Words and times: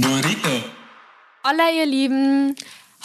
Burrito. 0.00 0.50
Hola, 1.44 1.70
ihr 1.72 1.86
Lieben. 1.86 2.56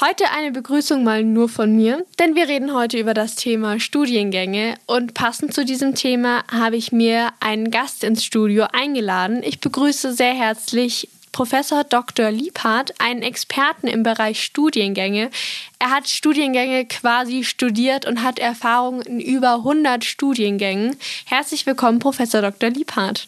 Heute 0.02 0.32
eine 0.32 0.52
Begrüßung 0.52 1.04
mal 1.04 1.24
nur 1.24 1.48
von 1.48 1.76
mir, 1.76 2.04
denn 2.18 2.34
wir 2.34 2.48
reden 2.48 2.74
heute 2.74 2.98
über 2.98 3.14
das 3.14 3.36
Thema 3.36 3.80
Studiengänge 3.80 4.74
und 4.88 5.14
passend 5.14 5.54
zu 5.54 5.66
diesem 5.66 5.94
Thema 5.94 6.44
habe 6.52 6.78
ich 6.78 6.92
mir 6.92 7.30
einen 7.42 7.70
Gast 7.70 8.04
ins 8.04 8.26
Studio 8.26 8.66
eingeladen. 8.74 9.44
Ich 9.44 9.60
begrüße 9.60 10.14
sehr 10.14 10.34
herzlich 10.34 11.10
Professor 11.32 11.84
Dr. 11.84 12.32
Liebhardt, 12.32 13.00
einen 13.00 13.22
Experten 13.22 13.86
im 13.86 14.02
Bereich 14.02 14.42
Studiengänge. 14.44 15.30
Er 15.78 15.92
hat 15.92 16.10
Studiengänge 16.10 16.86
quasi 16.86 17.44
studiert 17.44 18.08
und 18.08 18.24
hat 18.24 18.40
Erfahrung 18.40 19.04
in 19.04 19.20
über 19.20 19.58
100 19.58 20.04
Studiengängen. 20.04 20.96
Herzlich 21.26 21.68
willkommen, 21.68 22.00
Professor 22.00 22.42
Dr. 22.42 22.72
Liebhardt. 22.72 23.28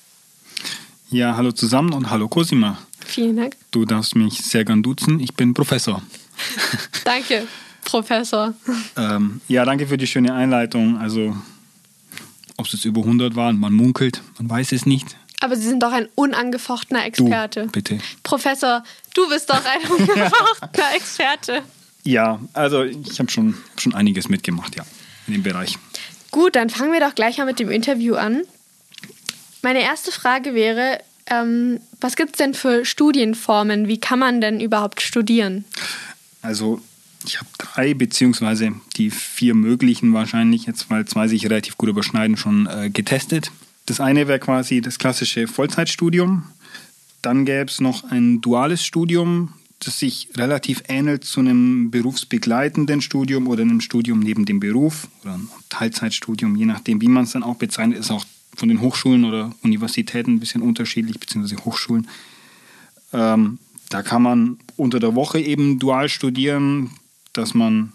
Ja, 1.12 1.36
hallo 1.36 1.52
zusammen 1.52 1.94
und 1.94 2.10
hallo 2.10 2.28
Cosima. 2.28 2.80
Vielen 3.12 3.36
Dank. 3.36 3.58
Du 3.72 3.84
darfst 3.84 4.16
mich 4.16 4.42
sehr 4.42 4.64
gern 4.64 4.84
duzen. 4.84 5.20
Ich 5.20 5.34
bin 5.34 5.54
Professor. 5.54 6.02
danke, 7.04 7.46
Professor. 7.84 8.54
Ähm, 8.96 9.42
ja, 9.50 9.66
danke 9.66 9.86
für 9.88 9.98
die 9.98 10.08
schöne 10.08 10.34
Einleitung. 10.34 10.98
Also, 10.98 11.36
ob 12.56 12.68
es 12.68 12.72
jetzt 12.72 12.86
über 12.86 13.02
100 13.02 13.36
waren, 13.36 13.60
man 13.60 13.74
munkelt, 13.74 14.22
man 14.38 14.50
weiß 14.50 14.72
es 14.72 14.86
nicht. 14.86 15.18
Aber 15.42 15.58
Sie 15.58 15.68
sind 15.68 15.84
doch 15.84 15.92
ein 15.92 16.08
unangefochtener 16.16 17.04
Experte. 17.04 17.64
Du, 17.64 17.72
bitte. 17.72 18.00
Professor, 18.24 18.82
du 19.14 19.28
bist 19.28 19.50
doch 19.50 19.62
ein 19.66 19.90
ungefochtener 19.90 20.96
Experte. 20.96 21.64
Ja, 22.04 22.40
also 22.54 22.84
ich 22.84 23.20
habe 23.20 23.30
schon, 23.30 23.56
schon 23.78 23.94
einiges 23.94 24.30
mitgemacht, 24.30 24.78
ja, 24.78 24.86
in 25.28 25.34
dem 25.34 25.44
Bereich. 25.44 25.78
Gut, 26.32 26.56
dann 26.56 26.70
fangen 26.70 26.94
wir 26.94 27.02
doch 27.02 27.14
gleich 27.14 27.40
mal 27.40 27.46
mit 27.46 27.60
dem 27.60 27.70
Interview 27.70 28.16
an. 28.16 28.44
Meine 29.62 29.82
erste 29.82 30.14
Frage 30.14 30.56
wäre, 30.56 31.00
ähm, 31.32 31.80
was 32.00 32.16
gibt 32.16 32.32
es 32.32 32.38
denn 32.38 32.54
für 32.54 32.86
Studienformen? 32.86 33.88
Wie 33.88 34.00
kann 34.00 34.20
man 34.20 34.42
denn 34.42 34.60
überhaupt 34.60 35.02
studieren? 35.02 35.66
Also 36.42 36.82
ich 37.26 37.38
habe 37.38 37.50
drei, 37.58 37.94
beziehungsweise 37.94 38.74
die 38.98 39.10
vier 39.10 39.56
möglichen 39.56 40.14
wahrscheinlich, 40.14 40.66
jetzt 40.66 40.90
weil 40.90 41.06
zwei 41.06 41.28
sich 41.28 41.46
relativ 41.46 41.78
gut 41.78 41.90
überschneiden, 41.90 42.38
schon 42.38 42.68
äh, 42.68 42.90
getestet. 42.90 43.52
Das 43.86 44.00
eine 44.00 44.28
wäre 44.28 44.40
quasi 44.40 44.82
das 44.82 45.00
klassische 45.00 45.48
Vollzeitstudium. 45.48 46.44
Dann 47.22 47.46
gäbe 47.46 47.66
es 47.70 47.80
noch 47.80 48.04
ein 48.12 48.42
duales 48.42 48.84
Studium, 48.84 49.54
das 49.80 50.00
sich 50.00 50.30
relativ 50.36 50.84
ähnelt 50.88 51.24
zu 51.24 51.40
einem 51.40 51.92
berufsbegleitenden 51.92 53.02
Studium 53.02 53.48
oder 53.48 53.62
einem 53.62 53.82
Studium 53.82 54.20
neben 54.20 54.46
dem 54.46 54.60
Beruf 54.60 55.08
oder 55.24 55.36
ein 55.36 55.50
Teilzeitstudium, 55.70 56.56
je 56.56 56.66
nachdem, 56.66 57.02
wie 57.02 57.08
man 57.08 57.24
es 57.24 57.32
dann 57.32 57.44
auch 57.44 57.56
bezeichnet, 57.56 58.00
ist 58.00 58.12
auch 58.12 58.26
von 58.56 58.70
den 58.70 58.82
Hochschulen 58.82 59.26
oder 59.26 59.52
Universitäten 59.64 60.36
ein 60.36 60.40
bisschen 60.40 60.62
unterschiedlich, 60.62 61.20
beziehungsweise 61.20 61.64
Hochschulen. 61.64 62.08
Ähm, 63.14 63.60
da 63.90 64.04
kann 64.04 64.22
man 64.22 64.58
unter 64.78 65.00
der 65.00 65.16
Woche 65.16 65.40
eben 65.40 65.80
dual 65.80 66.10
studieren, 66.10 66.92
dass 67.34 67.54
man 67.54 67.94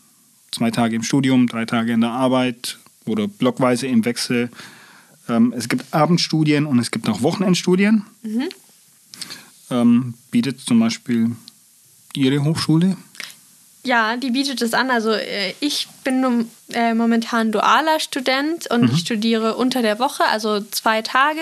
zwei 0.51 0.71
Tage 0.71 0.97
im 0.97 1.03
Studium, 1.03 1.47
drei 1.47 1.65
Tage 1.65 1.93
in 1.93 2.01
der 2.01 2.11
Arbeit 2.11 2.79
oder 3.07 3.29
blockweise 3.29 3.87
im 3.87 4.05
Wechsel. 4.05 4.51
Ähm, 5.29 5.55
es 5.57 5.69
gibt 5.69 5.93
Abendstudien 5.95 6.67
und 6.67 6.79
es 6.79 6.91
gibt 6.91 7.09
auch 7.09 7.23
Wochenendstudien. 7.23 8.05
Mhm. 8.23 8.49
Ähm, 9.71 10.15
bietet 10.31 10.61
zum 10.61 10.79
Beispiel 10.79 11.35
Ihre 12.15 12.45
Hochschule? 12.45 12.97
Ja, 13.87 14.17
die 14.17 14.33
bietet 14.33 14.61
es 14.63 14.75
an. 14.75 14.91
Also 14.91 15.13
äh, 15.13 15.55
ich 15.61 15.87
bin 16.03 16.51
äh, 16.73 16.93
momentan 16.93 17.53
dualer 17.53 18.01
Student 18.01 18.69
und 18.69 18.83
mhm. 18.83 18.91
ich 18.93 18.99
studiere 18.99 19.55
unter 19.55 19.81
der 19.81 20.01
Woche, 20.01 20.25
also 20.25 20.61
zwei 20.61 21.03
Tage. 21.03 21.41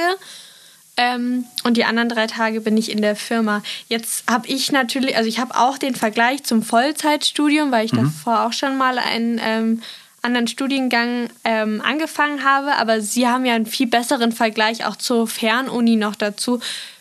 Ähm, 0.99 1.47
und 1.65 1.79
die 1.79 1.87
anderen 1.87 2.11
drei 2.11 2.27
Tage 2.27 2.61
bin 2.61 2.77
ich 2.77 2.93
in 2.93 3.01
der 3.01 3.17
Firma. 3.17 3.63
Jetzt 3.89 4.31
habe 4.31 4.47
ich 4.47 4.71
natürlich, 4.71 5.17
also 5.17 5.27
ich 5.27 5.39
habe 5.39 5.57
auch 5.57 5.79
den 5.79 5.95
Vergleich 5.95 6.45
zum 6.45 6.63
Vollzeitstudium, 6.63 7.73
weil 7.73 7.87
ich 7.87 7.95
mhm. 7.95 8.05
davor 8.05 8.45
auch 8.45 8.53
schon 8.53 8.77
mal 8.77 8.99
einen 8.99 9.41
ähm, 9.43 9.83
anderen 10.21 10.47
Studiengang 10.47 11.31
ähm, 11.45 11.81
angefangen 11.83 12.45
habe. 12.45 12.75
Aber 12.75 13.01
Sie 13.01 13.27
haben 13.27 13.47
ja 13.47 13.55
einen 13.55 13.65
viel 13.65 13.87
besseren 13.87 14.33
Vergleich 14.33 14.85
auch 14.85 14.97
zur 14.97 15.27
Fernuni 15.27 15.97
noch 15.97 16.15
dazu. 16.15 16.61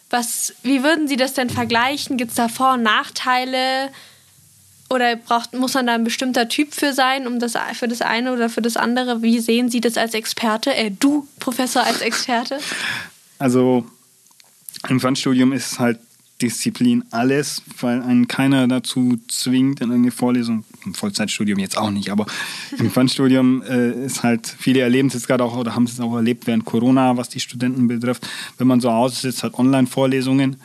Was, 0.10 0.54
wie 0.64 0.84
würden 0.84 1.10
Sie 1.10 1.18
das 1.18 1.34
denn 1.34 1.50
vergleichen? 1.50 2.16
Gibt 2.16 2.32
es 2.32 2.38
da 2.38 2.48
Vor- 2.48 2.76
und 2.76 2.84
Nachteile? 2.84 3.90
Oder 4.90 5.16
braucht, 5.16 5.54
muss 5.54 5.74
man 5.74 5.88
da 5.88 5.96
ein 5.96 6.04
bestimmter 6.04 6.50
Typ 6.50 6.74
für 6.74 6.94
sein, 6.94 7.26
um 7.26 7.40
das 7.40 7.54
für 7.74 7.88
das 7.88 8.02
eine 8.02 8.34
oder 8.34 8.50
für 8.50 8.62
das 8.62 8.78
andere? 8.78 9.22
Wie 9.22 9.40
sehen 9.40 9.70
Sie 9.70 9.82
das 9.82 9.98
als 9.98 10.14
Experte? 10.14 10.76
Äh, 10.76 10.92
du, 10.92 11.28
Professor, 11.40 11.84
als 11.84 12.02
Experte? 12.02 12.60
Also 13.40 13.86
im 14.90 15.00
Fernstudium 15.00 15.54
ist 15.54 15.80
halt 15.80 16.00
Disziplin 16.42 17.06
alles, 17.12 17.62
weil 17.80 18.02
einen 18.02 18.28
keiner 18.28 18.68
dazu 18.68 19.18
zwingt 19.28 19.80
in 19.82 19.92
eine 19.92 20.12
Vorlesung. 20.12 20.66
Im 20.86 20.94
Vollzeitstudium 20.94 21.58
jetzt 21.60 21.78
auch 21.78 21.90
nicht, 21.90 22.10
aber 22.10 22.26
im 22.78 22.92
Fernstudium 22.92 23.62
äh, 23.62 24.06
ist 24.06 24.24
halt, 24.24 24.54
viele 24.60 24.82
erleben 24.82 25.08
es 25.08 25.14
jetzt 25.14 25.28
gerade 25.28 25.44
auch 25.44 25.56
oder 25.56 25.76
haben 25.76 25.86
es 25.86 26.00
auch 26.02 26.16
erlebt 26.16 26.46
während 26.46 26.66
Corona, 26.66 27.16
was 27.16 27.30
die 27.30 27.40
Studenten 27.40 27.88
betrifft. 27.88 28.28
Wenn 28.58 28.68
man 28.68 28.82
so 28.82 28.90
aussitzt, 28.90 29.44
hat 29.44 29.54
Online-Vorlesungen. 29.54 30.58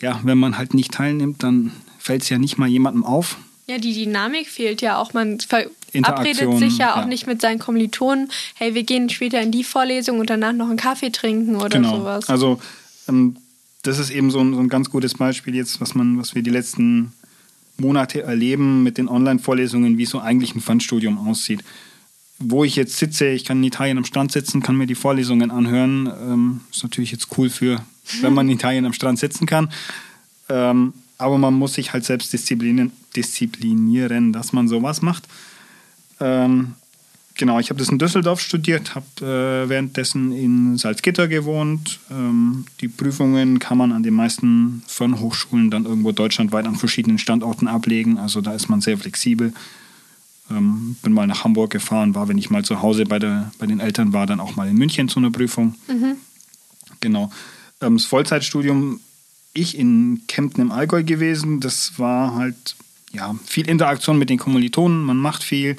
Ja, 0.00 0.20
wenn 0.22 0.36
man 0.36 0.58
halt 0.58 0.74
nicht 0.74 0.92
teilnimmt, 0.92 1.42
dann 1.42 1.72
fällt 1.98 2.22
es 2.22 2.28
ja 2.28 2.36
nicht 2.36 2.58
mal 2.58 2.68
jemandem 2.68 3.04
auf. 3.04 3.38
Ja, 3.66 3.78
die 3.78 3.94
Dynamik 3.94 4.48
fehlt 4.48 4.82
ja 4.82 4.98
auch. 4.98 5.12
Man 5.12 5.38
verabredet 5.40 6.58
sich 6.58 6.78
ja 6.78 6.94
auch 6.94 7.02
ja. 7.02 7.06
nicht 7.06 7.26
mit 7.26 7.40
seinen 7.40 7.58
Kommilitonen, 7.58 8.30
hey, 8.54 8.74
wir 8.74 8.82
gehen 8.82 9.08
später 9.08 9.40
in 9.40 9.52
die 9.52 9.64
Vorlesung 9.64 10.18
und 10.18 10.30
danach 10.30 10.52
noch 10.52 10.68
einen 10.68 10.76
Kaffee 10.76 11.10
trinken 11.10 11.56
oder 11.56 11.68
genau. 11.68 11.98
sowas. 11.98 12.28
Also 12.28 12.60
ähm, 13.08 13.36
das 13.82 13.98
ist 13.98 14.10
eben 14.10 14.30
so 14.30 14.40
ein, 14.40 14.54
so 14.54 14.60
ein 14.60 14.68
ganz 14.68 14.90
gutes 14.90 15.14
Beispiel 15.14 15.54
jetzt, 15.54 15.80
was 15.80 15.94
man, 15.94 16.18
was 16.18 16.34
wir 16.34 16.42
die 16.42 16.50
letzten 16.50 17.12
Monate 17.78 18.22
erleben 18.22 18.82
mit 18.82 18.98
den 18.98 19.08
Online-Vorlesungen, 19.08 19.98
wie 19.98 20.06
so 20.06 20.20
eigentlich 20.20 20.54
ein 20.54 20.60
Fernstudium 20.60 21.28
aussieht. 21.28 21.62
Wo 22.38 22.64
ich 22.64 22.74
jetzt 22.74 22.96
sitze, 22.96 23.28
ich 23.28 23.44
kann 23.44 23.58
in 23.58 23.64
Italien 23.64 23.98
am 23.98 24.04
Strand 24.04 24.32
sitzen, 24.32 24.62
kann 24.62 24.76
mir 24.76 24.86
die 24.86 24.94
Vorlesungen 24.94 25.50
anhören. 25.50 26.06
Ähm, 26.06 26.60
ist 26.72 26.82
natürlich 26.82 27.12
jetzt 27.12 27.28
cool 27.38 27.50
für, 27.50 27.84
wenn 28.20 28.34
man 28.34 28.48
in 28.48 28.56
Italien 28.56 28.84
am 28.84 28.92
Strand 28.92 29.18
sitzen 29.18 29.46
kann. 29.46 29.70
Ähm, 30.48 30.92
aber 31.22 31.38
man 31.38 31.54
muss 31.54 31.74
sich 31.74 31.92
halt 31.92 32.04
selbst 32.04 32.32
disziplinieren, 32.32 32.92
disziplinieren 33.16 34.32
dass 34.32 34.52
man 34.52 34.68
sowas 34.68 35.02
macht. 35.02 35.28
Ähm, 36.20 36.74
genau, 37.34 37.58
ich 37.58 37.70
habe 37.70 37.78
das 37.78 37.88
in 37.88 37.98
Düsseldorf 37.98 38.40
studiert, 38.40 38.94
habe 38.94 39.06
äh, 39.20 39.68
währenddessen 39.68 40.32
in 40.32 40.76
Salzgitter 40.76 41.28
gewohnt. 41.28 42.00
Ähm, 42.10 42.66
die 42.80 42.88
Prüfungen 42.88 43.58
kann 43.58 43.78
man 43.78 43.92
an 43.92 44.02
den 44.02 44.14
meisten 44.14 44.82
Fernhochschulen 44.86 45.70
dann 45.70 45.86
irgendwo 45.86 46.12
deutschlandweit 46.12 46.66
an 46.66 46.76
verschiedenen 46.76 47.18
Standorten 47.18 47.68
ablegen. 47.68 48.18
Also 48.18 48.40
da 48.40 48.52
ist 48.54 48.68
man 48.68 48.80
sehr 48.80 48.98
flexibel. 48.98 49.52
Ähm, 50.50 50.96
bin 51.02 51.12
mal 51.12 51.26
nach 51.26 51.44
Hamburg 51.44 51.70
gefahren, 51.70 52.14
war, 52.14 52.28
wenn 52.28 52.38
ich 52.38 52.50
mal 52.50 52.64
zu 52.64 52.82
Hause 52.82 53.06
bei, 53.06 53.18
der, 53.18 53.52
bei 53.58 53.66
den 53.66 53.80
Eltern 53.80 54.12
war, 54.12 54.26
dann 54.26 54.40
auch 54.40 54.56
mal 54.56 54.68
in 54.68 54.76
München 54.76 55.08
zu 55.08 55.18
einer 55.18 55.30
Prüfung. 55.30 55.76
Mhm. 55.88 56.16
Genau. 57.00 57.30
Ähm, 57.80 57.96
das 57.96 58.06
Vollzeitstudium 58.06 59.00
ich 59.54 59.78
in 59.78 60.22
Kempten 60.28 60.62
im 60.62 60.72
Allgäu 60.72 61.04
gewesen. 61.04 61.60
Das 61.60 61.98
war 61.98 62.34
halt 62.34 62.76
ja, 63.12 63.34
viel 63.44 63.68
Interaktion 63.68 64.18
mit 64.18 64.30
den 64.30 64.38
Kommilitonen. 64.38 65.02
Man 65.04 65.18
macht 65.18 65.42
viel, 65.42 65.76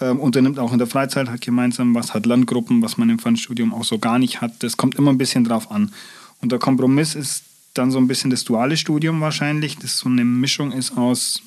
ähm, 0.00 0.20
unternimmt 0.20 0.58
auch 0.58 0.72
in 0.72 0.78
der 0.78 0.86
Freizeit 0.86 1.28
halt 1.28 1.40
gemeinsam 1.40 1.94
was, 1.94 2.14
hat 2.14 2.26
Landgruppen, 2.26 2.82
was 2.82 2.98
man 2.98 3.10
im 3.10 3.18
Fernstudium 3.18 3.72
auch 3.72 3.84
so 3.84 3.98
gar 3.98 4.18
nicht 4.18 4.40
hat. 4.40 4.62
Das 4.62 4.76
kommt 4.76 4.96
immer 4.96 5.10
ein 5.10 5.18
bisschen 5.18 5.44
drauf 5.44 5.70
an. 5.70 5.92
Und 6.40 6.52
der 6.52 6.58
Kompromiss 6.58 7.14
ist 7.14 7.44
dann 7.74 7.90
so 7.90 7.98
ein 7.98 8.08
bisschen 8.08 8.30
das 8.30 8.44
duale 8.44 8.76
Studium 8.76 9.20
wahrscheinlich, 9.20 9.78
das 9.78 9.98
so 9.98 10.08
eine 10.08 10.24
Mischung 10.24 10.72
ist 10.72 10.96
aus 10.96 11.42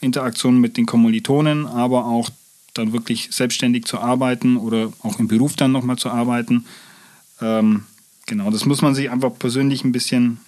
Interaktion 0.00 0.60
mit 0.60 0.76
den 0.76 0.86
Kommilitonen, 0.86 1.66
aber 1.66 2.06
auch 2.06 2.30
dann 2.74 2.92
wirklich 2.92 3.28
selbstständig 3.32 3.84
zu 3.84 3.98
arbeiten 3.98 4.56
oder 4.56 4.92
auch 5.02 5.18
im 5.18 5.28
Beruf 5.28 5.56
dann 5.56 5.72
nochmal 5.72 5.96
zu 5.96 6.10
arbeiten. 6.10 6.66
Ähm, 7.40 7.84
genau, 8.26 8.50
das 8.50 8.64
muss 8.64 8.82
man 8.82 8.94
sich 8.94 9.10
einfach 9.10 9.32
persönlich 9.38 9.84
ein 9.84 9.92
bisschen 9.92 10.38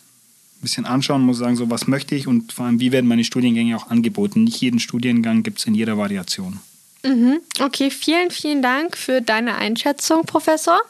bisschen 0.61 0.87
anschauen, 0.87 1.23
muss 1.23 1.39
sagen, 1.39 1.57
so 1.57 1.71
was 1.71 1.87
möchte 1.87 2.15
ich 2.15 2.27
und 2.27 2.53
vor 2.53 2.67
allem, 2.67 2.81
wie 2.81 2.93
werden 2.93 3.07
meine 3.07 3.25
Studiengänge 3.25 3.77
auch 3.77 3.89
angeboten. 3.89 4.45
Nicht 4.45 4.61
jeden 4.61 4.81
Studiengang 4.81 5.43
gibt 5.43 5.59
es 5.59 5.67
in 5.67 5.75
jeder 5.75 5.97
Variation. 5.97 6.61
Mhm. 7.03 7.41
Okay, 7.59 7.91
vielen, 7.91 8.31
vielen 8.31 8.63
Dank 8.63 8.97
für 8.97 9.23
deine 9.23 9.57
Einschätzung, 9.57 10.25
Professor. 10.27 10.81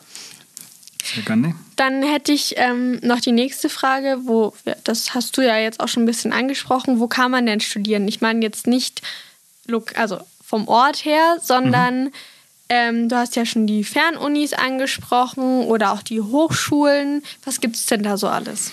Sehr 1.02 1.22
gerne. 1.22 1.54
Dann 1.76 2.02
hätte 2.02 2.32
ich 2.32 2.54
ähm, 2.56 2.98
noch 3.02 3.20
die 3.20 3.32
nächste 3.32 3.68
Frage, 3.68 4.18
wo, 4.24 4.52
das 4.84 5.14
hast 5.14 5.36
du 5.36 5.42
ja 5.42 5.56
jetzt 5.56 5.80
auch 5.80 5.88
schon 5.88 6.02
ein 6.02 6.06
bisschen 6.06 6.32
angesprochen, 6.32 7.00
wo 7.00 7.06
kann 7.06 7.30
man 7.30 7.46
denn 7.46 7.60
studieren? 7.60 8.06
Ich 8.08 8.20
meine 8.20 8.42
jetzt 8.42 8.66
nicht 8.66 9.02
also 9.94 10.18
vom 10.44 10.66
Ort 10.68 11.04
her, 11.04 11.38
sondern 11.42 12.04
mhm. 12.04 12.12
ähm, 12.68 13.08
du 13.08 13.16
hast 13.16 13.36
ja 13.36 13.46
schon 13.46 13.66
die 13.66 13.84
Fernunis 13.84 14.52
angesprochen 14.52 15.64
oder 15.64 15.92
auch 15.92 16.02
die 16.02 16.20
Hochschulen. 16.20 17.22
Was 17.44 17.60
gibt 17.60 17.76
es 17.76 17.86
denn 17.86 18.02
da 18.02 18.16
so 18.16 18.28
alles? 18.28 18.72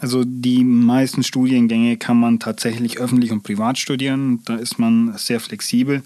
Also 0.00 0.24
die 0.24 0.64
meisten 0.64 1.22
Studiengänge 1.22 1.98
kann 1.98 2.18
man 2.18 2.38
tatsächlich 2.38 2.98
öffentlich 2.98 3.32
und 3.32 3.42
privat 3.42 3.78
studieren. 3.78 4.42
Da 4.46 4.56
ist 4.56 4.78
man 4.78 5.16
sehr 5.18 5.40
flexibel. 5.40 6.02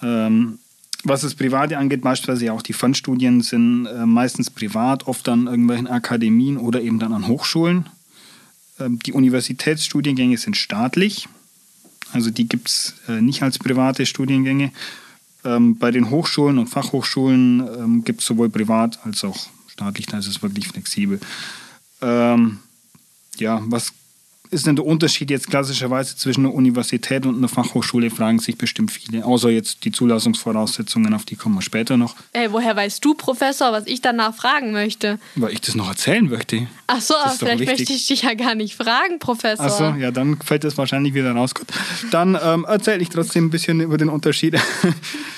Ähm, 0.00 0.58
was 1.02 1.22
das 1.22 1.34
Private 1.34 1.76
angeht, 1.76 2.02
beispielsweise 2.02 2.52
auch 2.52 2.62
die 2.62 2.72
Fernstudien 2.72 3.42
sind 3.42 3.86
äh, 3.86 4.06
meistens 4.06 4.48
privat, 4.48 5.06
oft 5.06 5.28
an 5.28 5.46
irgendwelchen 5.48 5.88
Akademien 5.88 6.56
oder 6.56 6.80
eben 6.80 6.98
dann 6.98 7.12
an 7.12 7.26
Hochschulen. 7.26 7.86
Ähm, 8.78 9.00
die 9.00 9.12
Universitätsstudiengänge 9.12 10.38
sind 10.38 10.56
staatlich, 10.56 11.28
also 12.12 12.30
die 12.30 12.48
gibt 12.48 12.68
es 12.68 12.94
äh, 13.08 13.20
nicht 13.20 13.42
als 13.42 13.58
private 13.58 14.06
Studiengänge. 14.06 14.72
Ähm, 15.44 15.76
bei 15.78 15.90
den 15.90 16.10
Hochschulen 16.10 16.58
und 16.58 16.68
Fachhochschulen 16.68 17.60
ähm, 17.60 18.04
gibt 18.04 18.20
es 18.20 18.26
sowohl 18.26 18.48
privat 18.48 19.04
als 19.04 19.24
auch 19.24 19.48
staatlich, 19.66 20.06
da 20.06 20.18
ist 20.18 20.28
es 20.28 20.42
wirklich 20.42 20.68
flexibel. 20.68 21.20
Ähm, 22.00 22.60
ja, 23.40 23.62
was 23.66 23.92
ist 24.54 24.66
denn 24.66 24.76
der 24.76 24.86
Unterschied 24.86 25.30
jetzt 25.30 25.50
klassischerweise 25.50 26.16
zwischen 26.16 26.46
einer 26.46 26.54
Universität 26.54 27.26
und 27.26 27.36
einer 27.36 27.48
Fachhochschule, 27.48 28.10
fragen 28.10 28.38
sich 28.38 28.56
bestimmt 28.56 28.90
viele. 28.90 29.24
Außer 29.24 29.50
jetzt 29.50 29.84
die 29.84 29.92
Zulassungsvoraussetzungen, 29.92 31.12
auf 31.12 31.24
die 31.24 31.36
kommen 31.36 31.56
wir 31.56 31.62
später 31.62 31.96
noch. 31.96 32.14
Ey, 32.32 32.52
woher 32.52 32.76
weißt 32.76 33.04
du, 33.04 33.14
Professor, 33.14 33.72
was 33.72 33.86
ich 33.86 34.00
danach 34.00 34.34
fragen 34.34 34.72
möchte? 34.72 35.18
Weil 35.34 35.52
ich 35.52 35.60
das 35.60 35.74
noch 35.74 35.88
erzählen 35.88 36.28
möchte. 36.28 36.68
Ach 36.86 37.00
so, 37.00 37.16
aber 37.16 37.32
vielleicht 37.32 37.64
möchte 37.64 37.92
ich 37.92 38.06
dich 38.06 38.22
ja 38.22 38.34
gar 38.34 38.54
nicht 38.54 38.76
fragen, 38.76 39.18
Professor. 39.18 39.66
Ach 39.66 39.70
so, 39.70 39.84
ja, 40.00 40.10
dann 40.10 40.40
fällt 40.40 40.64
das 40.64 40.78
wahrscheinlich 40.78 41.14
wieder 41.14 41.32
raus. 41.32 41.54
Gut. 41.54 41.66
Dann 42.10 42.38
ähm, 42.40 42.64
erzähle 42.64 43.02
ich 43.02 43.08
trotzdem 43.08 43.46
ein 43.46 43.50
bisschen 43.50 43.80
über 43.80 43.96
den 43.96 44.08
Unterschied. 44.08 44.56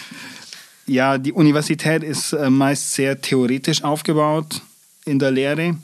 ja, 0.86 1.16
die 1.16 1.32
Universität 1.32 2.02
ist 2.02 2.32
äh, 2.32 2.50
meist 2.50 2.92
sehr 2.92 3.20
theoretisch 3.20 3.82
aufgebaut 3.82 4.60
in 5.04 5.18
der 5.18 5.30
Lehre 5.30 5.76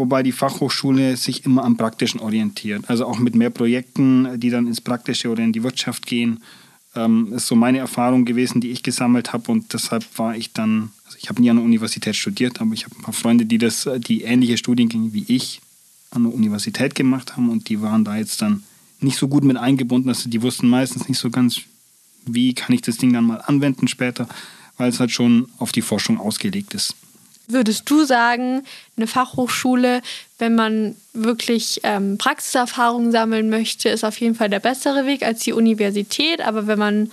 wobei 0.00 0.24
die 0.24 0.32
Fachhochschule 0.32 1.16
sich 1.16 1.44
immer 1.44 1.62
am 1.62 1.76
Praktischen 1.76 2.18
orientiert. 2.18 2.88
Also 2.88 3.06
auch 3.06 3.18
mit 3.18 3.36
mehr 3.36 3.50
Projekten, 3.50 4.40
die 4.40 4.50
dann 4.50 4.66
ins 4.66 4.80
Praktische 4.80 5.28
oder 5.28 5.44
in 5.44 5.52
die 5.52 5.62
Wirtschaft 5.62 6.06
gehen. 6.06 6.42
Ähm, 6.96 7.32
ist 7.34 7.46
so 7.46 7.54
meine 7.54 7.78
Erfahrung 7.78 8.24
gewesen, 8.24 8.60
die 8.60 8.70
ich 8.70 8.82
gesammelt 8.82 9.32
habe 9.32 9.52
und 9.52 9.72
deshalb 9.72 10.04
war 10.18 10.34
ich 10.34 10.52
dann, 10.52 10.90
also 11.04 11.18
ich 11.20 11.28
habe 11.28 11.40
nie 11.40 11.48
an 11.48 11.56
der 11.56 11.64
Universität 11.64 12.16
studiert, 12.16 12.60
aber 12.60 12.74
ich 12.74 12.84
habe 12.84 12.96
ein 12.96 13.02
paar 13.02 13.14
Freunde, 13.14 13.46
die 13.46 13.58
das, 13.58 13.88
die 13.98 14.22
ähnliche 14.22 14.56
Studiengänge 14.56 15.12
wie 15.12 15.24
ich 15.28 15.60
an 16.10 16.24
der 16.24 16.34
Universität 16.34 16.96
gemacht 16.96 17.36
haben 17.36 17.48
und 17.48 17.68
die 17.68 17.80
waren 17.80 18.04
da 18.04 18.16
jetzt 18.16 18.42
dann 18.42 18.64
nicht 18.98 19.18
so 19.18 19.28
gut 19.28 19.44
mit 19.44 19.56
eingebunden, 19.56 20.08
also 20.08 20.28
die 20.28 20.42
wussten 20.42 20.68
meistens 20.68 21.08
nicht 21.08 21.18
so 21.18 21.30
ganz, 21.30 21.60
wie 22.26 22.54
kann 22.54 22.74
ich 22.74 22.82
das 22.82 22.96
Ding 22.96 23.12
dann 23.12 23.24
mal 23.24 23.36
anwenden 23.36 23.86
später, 23.86 24.28
weil 24.76 24.90
es 24.90 24.98
halt 24.98 25.12
schon 25.12 25.48
auf 25.58 25.70
die 25.70 25.82
Forschung 25.82 26.18
ausgelegt 26.18 26.74
ist 26.74 26.96
würdest 27.52 27.88
du 27.90 28.04
sagen, 28.04 28.64
eine 28.96 29.06
Fachhochschule, 29.06 30.02
wenn 30.38 30.54
man 30.54 30.96
wirklich 31.12 31.80
ähm, 31.82 32.18
Praxiserfahrung 32.18 33.10
sammeln 33.10 33.50
möchte, 33.50 33.88
ist 33.88 34.04
auf 34.04 34.20
jeden 34.20 34.34
Fall 34.34 34.48
der 34.48 34.60
bessere 34.60 35.06
Weg 35.06 35.22
als 35.22 35.40
die 35.40 35.52
Universität. 35.52 36.40
Aber 36.40 36.66
wenn 36.66 36.78
man 36.78 37.10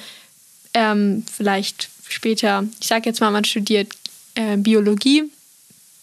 ähm, 0.74 1.24
vielleicht 1.32 1.90
später, 2.08 2.66
ich 2.80 2.88
sage 2.88 3.10
jetzt 3.10 3.22
mal, 3.22 3.32
man 3.32 3.44
studiert 3.44 3.92
äh, 4.36 4.58
Biologie, 4.58 5.24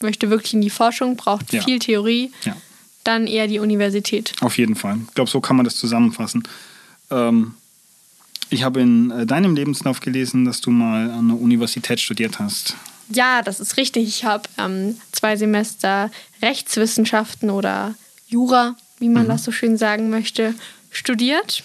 möchte 0.00 0.30
wirklich 0.30 0.54
in 0.54 0.60
die 0.60 0.70
Forschung, 0.70 1.16
braucht 1.16 1.52
ja. 1.52 1.62
viel 1.62 1.78
Theorie, 1.78 2.30
ja. 2.44 2.56
dann 3.04 3.26
eher 3.26 3.46
die 3.46 3.58
Universität. 3.58 4.32
Auf 4.40 4.58
jeden 4.58 4.76
Fall. 4.76 4.98
Ich 5.08 5.14
glaube, 5.14 5.30
so 5.30 5.40
kann 5.40 5.56
man 5.56 5.64
das 5.64 5.76
zusammenfassen. 5.76 6.42
Ähm, 7.10 7.54
ich 8.50 8.62
habe 8.62 8.80
in 8.80 9.10
äh, 9.10 9.26
deinem 9.26 9.54
Lebenslauf 9.54 10.00
gelesen, 10.00 10.44
dass 10.44 10.60
du 10.60 10.70
mal 10.70 11.10
an 11.10 11.28
der 11.28 11.40
Universität 11.40 12.00
studiert 12.00 12.38
hast. 12.38 12.76
Ja, 13.08 13.42
das 13.42 13.60
ist 13.60 13.76
richtig. 13.76 14.08
Ich 14.08 14.24
habe 14.24 14.48
ähm, 14.58 15.00
zwei 15.12 15.36
Semester 15.36 16.10
Rechtswissenschaften 16.42 17.50
oder 17.50 17.94
Jura, 18.26 18.76
wie 18.98 19.08
man 19.08 19.24
mhm. 19.24 19.28
das 19.28 19.44
so 19.44 19.52
schön 19.52 19.76
sagen 19.76 20.10
möchte, 20.10 20.54
studiert. 20.90 21.62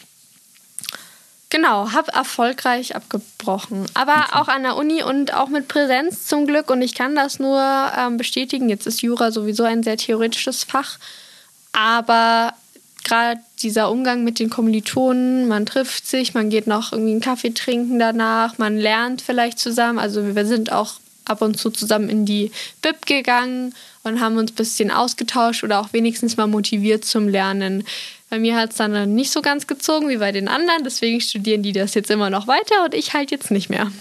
Genau, 1.52 1.94
habe 1.94 2.14
erfolgreich 2.14 2.96
abgebrochen. 2.96 3.86
Aber 3.96 4.26
okay. 4.28 4.40
auch 4.40 4.48
an 4.50 4.64
der 4.64 4.76
Uni 4.76 5.02
und 5.02 5.34
auch 5.34 5.50
mit 5.50 5.68
Präsenz 5.68 6.28
zum 6.28 6.46
Glück. 6.46 6.70
Und 6.70 6.84
ich 6.84 6.94
kann 6.94 7.16
das 7.16 7.40
nur 7.40 7.60
ähm, 7.98 8.18
bestätigen. 8.18 8.70
Jetzt 8.70 8.86
ist 8.86 9.02
Jura 9.02 9.32
sowieso 9.32 9.64
ein 9.64 9.82
sehr 9.82 9.98
theoretisches 9.98 10.64
Fach. 10.64 11.00
Aber 11.72 12.54
gerade 13.04 13.42
dieser 13.64 13.90
Umgang 13.90 14.24
mit 14.24 14.38
den 14.38 14.52
Kommilitonen, 14.52 15.48
man 15.48 15.66
trifft 15.66 16.06
sich, 16.06 16.36
man 16.36 16.52
geht 16.52 16.68
noch 16.68 16.92
irgendwie 16.92 17.14
einen 17.14 17.22
Kaffee 17.22 17.54
trinken 17.54 17.98
danach, 17.98 18.58
man 18.58 18.78
lernt 18.78 19.22
vielleicht 19.22 19.58
zusammen. 19.58 19.98
Also 19.98 20.36
wir 20.36 20.46
sind 20.46 20.72
auch 20.72 20.96
ab 21.30 21.42
und 21.42 21.58
zu 21.58 21.70
zusammen 21.70 22.10
in 22.10 22.26
die 22.26 22.52
Bib 22.81 23.06
gegangen 23.06 23.74
und 24.04 24.20
haben 24.20 24.38
uns 24.38 24.52
ein 24.52 24.56
bisschen 24.56 24.92
ausgetauscht 24.92 25.64
oder 25.64 25.80
auch 25.80 25.94
wenigstens 25.94 26.38
mal 26.38 26.48
motiviert 26.48 27.06
zum 27.06 27.28
Lernen. 27.28 27.84
Bei 28.30 28.40
mir 28.40 28.56
hat 28.56 28.72
es 28.72 28.78
dann 28.78 29.16
nicht 29.16 29.31
so 29.31 29.42
ganz 29.42 29.68
gezogen 29.68 30.10
wie 30.10 30.18
bei 30.18 30.31
den 30.31 30.48
anderen, 30.48 30.84
deswegen 30.84 31.20
studieren 31.20 31.64
die 31.64 31.74
das 31.74 31.94
jetzt 31.94 32.12
immer 32.12 32.30
noch 32.30 32.48
weiter 32.48 32.86
und 32.86 32.94
ich 32.94 33.14
halt 33.14 33.31
jetzt 33.31 33.52
nicht 33.52 33.70
mehr. 33.70 33.92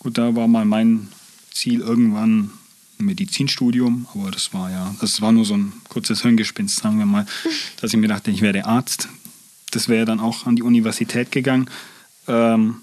Gut, 0.00 0.18
da 0.18 0.34
war 0.34 0.48
mal 0.48 0.64
mein 0.64 1.08
Ziel 1.52 1.80
irgendwann 1.80 2.50
ein 2.98 3.04
Medizinstudium, 3.04 4.06
aber 4.14 4.30
das 4.30 4.52
war 4.52 4.70
ja, 4.70 4.94
das 5.00 5.20
war 5.20 5.32
nur 5.32 5.44
so 5.44 5.54
ein 5.54 5.72
kurzes 5.88 6.22
Hirngespinst, 6.22 6.80
sagen 6.80 6.98
wir 6.98 7.06
mal, 7.06 7.26
dass 7.80 7.92
ich 7.92 7.98
mir 7.98 8.08
dachte, 8.08 8.30
ich 8.30 8.42
werde 8.42 8.64
Arzt. 8.64 9.08
Das 9.70 9.88
wäre 9.88 10.04
dann 10.04 10.20
auch 10.20 10.46
an 10.46 10.56
die 10.56 10.62
Universität 10.62 11.30
gegangen. 11.30 11.68
Ähm, 12.26 12.76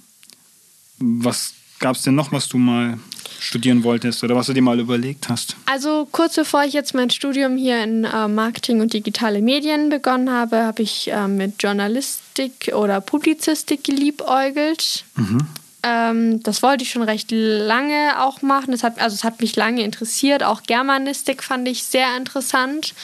was 1.00 1.54
gab 1.80 1.96
es 1.96 2.04
denn 2.04 2.16
noch, 2.16 2.32
was 2.32 2.48
du 2.48 2.58
mal 2.58 3.00
studieren 3.40 3.84
wolltest 3.84 4.24
oder 4.24 4.36
was 4.36 4.48
du 4.48 4.54
dir 4.54 4.62
mal 4.62 4.80
überlegt 4.80 5.30
hast? 5.30 5.56
Also 5.66 6.08
kurz 6.12 6.36
bevor 6.36 6.64
ich 6.64 6.74
jetzt 6.74 6.94
mein 6.94 7.10
Studium 7.10 7.58
hier 7.58 7.84
in 7.84 8.04
äh, 8.04 8.28
Marketing 8.28 8.82
und 8.82 8.94
digitale 8.94 9.42
Medien 9.42 9.90
begonnen 9.90 10.32
habe, 10.32 10.64
habe 10.64 10.84
ich 10.84 11.12
äh, 11.12 11.28
mit 11.28 11.62
Journalistik 11.62 12.72
oder 12.74 13.02
Publizistik 13.02 13.84
geliebäugelt. 13.84 15.06
Mhm. 15.16 15.48
Ähm, 15.84 16.44
das 16.44 16.64
wollte 16.64 16.84
ich 16.84 16.90
schon 16.90 17.04
recht 17.04 17.28
lange 17.32 18.24
auch 18.24 18.42
machen. 18.42 18.72
Das 18.72 18.84
hat, 18.84 19.00
also 19.00 19.14
es 19.14 19.24
hat 19.24 19.40
mich 19.40 19.56
lange 19.56 19.84
interessiert. 19.84 20.44
Auch 20.44 20.64
Germanistik 20.64 21.44
fand 21.44 21.68
ich 21.68 21.84
sehr 21.84 22.18
interessant. 22.18 22.96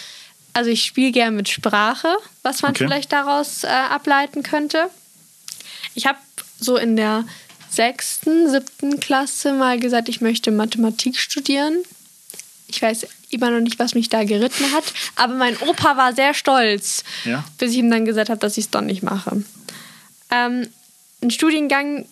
Also 0.54 0.70
ich 0.70 0.84
spiele 0.84 1.12
gerne 1.12 1.36
mit 1.36 1.48
Sprache, 1.48 2.10
was 2.42 2.62
man 2.62 2.72
okay. 2.72 2.86
vielleicht 2.86 3.14
daraus 3.14 3.64
äh, 3.64 3.68
ableiten 3.68 4.44
könnte. 4.44 4.90
Ich 5.94 6.08
habe 6.08 6.18
so 6.60 6.78
in 6.78 6.96
der 6.96 7.24
sechsten, 7.72 8.50
siebten 8.50 9.00
Klasse 9.00 9.54
mal 9.54 9.80
gesagt, 9.80 10.10
ich 10.10 10.22
möchte 10.22 10.52
Mathematik 10.52 11.18
studieren. 11.18 11.78
Ich 12.68 12.82
weiß 12.82 13.08
immer 13.30 13.50
noch 13.50 13.62
nicht, 13.62 13.80
was 13.80 13.96
mich 13.96 14.10
da 14.10 14.24
geritten 14.24 14.72
hat, 14.74 14.84
aber 15.16 15.36
mein 15.36 15.58
Opa 15.58 15.98
war 15.98 16.14
sehr 16.14 16.34
stolz, 16.34 17.04
ja? 17.26 17.44
bis 17.58 17.72
ich 17.72 17.78
ihm 17.78 17.90
dann 17.90 18.06
gesagt 18.06 18.30
habe, 18.30 18.40
dass 18.40 18.58
ich 18.58 18.66
es 18.66 18.72
doch 18.72 18.82
nicht 18.82 19.04
mache. 19.04 19.44
Ähm, 20.30 20.68
ein 21.22 21.32
Studiengang, 21.32 22.06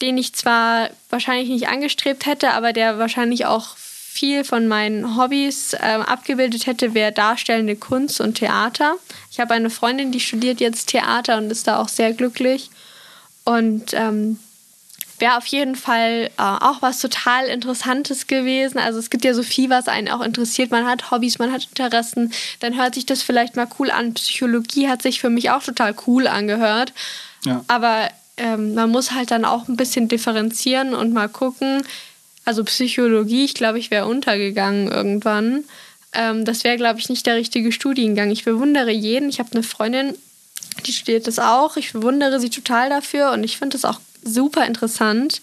den 0.00 0.16
ich 0.16 0.34
zwar 0.34 0.90
wahrscheinlich 1.10 1.48
nicht 1.48 1.68
angestrebt 1.68 2.26
hätte, 2.26 2.52
aber 2.52 2.72
der 2.72 2.98
wahrscheinlich 2.98 3.46
auch 3.46 3.76
viel 3.76 4.42
von 4.42 4.66
meinen 4.66 5.16
Hobbys 5.16 5.74
äh, 5.74 5.78
abgebildet 5.78 6.66
hätte, 6.66 6.94
wäre 6.94 7.12
darstellende 7.12 7.76
Kunst 7.76 8.20
und 8.20 8.34
Theater. 8.34 8.96
Ich 9.30 9.38
habe 9.38 9.54
eine 9.54 9.70
Freundin, 9.70 10.12
die 10.12 10.20
studiert 10.20 10.60
jetzt 10.60 10.88
Theater 10.88 11.36
und 11.36 11.50
ist 11.50 11.66
da 11.66 11.78
auch 11.78 11.88
sehr 11.88 12.12
glücklich. 12.12 12.70
Und 13.44 13.92
ähm, 13.94 14.38
wäre 15.20 15.36
auf 15.36 15.46
jeden 15.46 15.76
Fall 15.76 16.30
äh, 16.38 16.42
auch 16.42 16.82
was 16.82 17.00
total 17.00 17.46
Interessantes 17.46 18.26
gewesen. 18.26 18.78
Also 18.78 18.98
es 18.98 19.10
gibt 19.10 19.24
ja 19.24 19.34
so 19.34 19.42
viel, 19.42 19.70
was 19.70 19.88
einen 19.88 20.08
auch 20.08 20.20
interessiert. 20.20 20.70
Man 20.70 20.86
hat 20.86 21.10
Hobbys, 21.10 21.38
man 21.38 21.52
hat 21.52 21.68
Interessen. 21.74 22.32
Dann 22.60 22.76
hört 22.76 22.94
sich 22.94 23.06
das 23.06 23.22
vielleicht 23.22 23.56
mal 23.56 23.68
cool 23.78 23.90
an. 23.90 24.14
Psychologie 24.14 24.88
hat 24.88 25.02
sich 25.02 25.20
für 25.20 25.30
mich 25.30 25.50
auch 25.50 25.62
total 25.62 25.94
cool 26.06 26.26
angehört. 26.26 26.92
Ja. 27.44 27.64
Aber 27.68 28.08
ähm, 28.36 28.74
man 28.74 28.90
muss 28.90 29.12
halt 29.12 29.30
dann 29.30 29.44
auch 29.44 29.68
ein 29.68 29.76
bisschen 29.76 30.08
differenzieren 30.08 30.94
und 30.94 31.12
mal 31.12 31.28
gucken. 31.28 31.82
Also 32.44 32.64
Psychologie, 32.64 33.44
ich 33.44 33.54
glaube, 33.54 33.78
ich 33.78 33.90
wäre 33.90 34.06
untergegangen 34.06 34.88
irgendwann. 34.88 35.64
Ähm, 36.12 36.44
das 36.44 36.64
wäre, 36.64 36.76
glaube 36.76 36.98
ich, 36.98 37.08
nicht 37.08 37.26
der 37.26 37.36
richtige 37.36 37.72
Studiengang. 37.72 38.30
Ich 38.30 38.44
bewundere 38.44 38.90
jeden. 38.90 39.28
Ich 39.28 39.38
habe 39.38 39.52
eine 39.52 39.62
Freundin, 39.62 40.14
die 40.86 40.92
studiert 40.92 41.26
das 41.26 41.38
auch. 41.38 41.76
Ich 41.76 41.92
bewundere 41.92 42.40
sie 42.40 42.50
total 42.50 42.88
dafür 42.88 43.32
und 43.32 43.44
ich 43.44 43.58
finde 43.58 43.76
es 43.76 43.84
auch 43.84 44.00
super 44.24 44.66
interessant, 44.66 45.40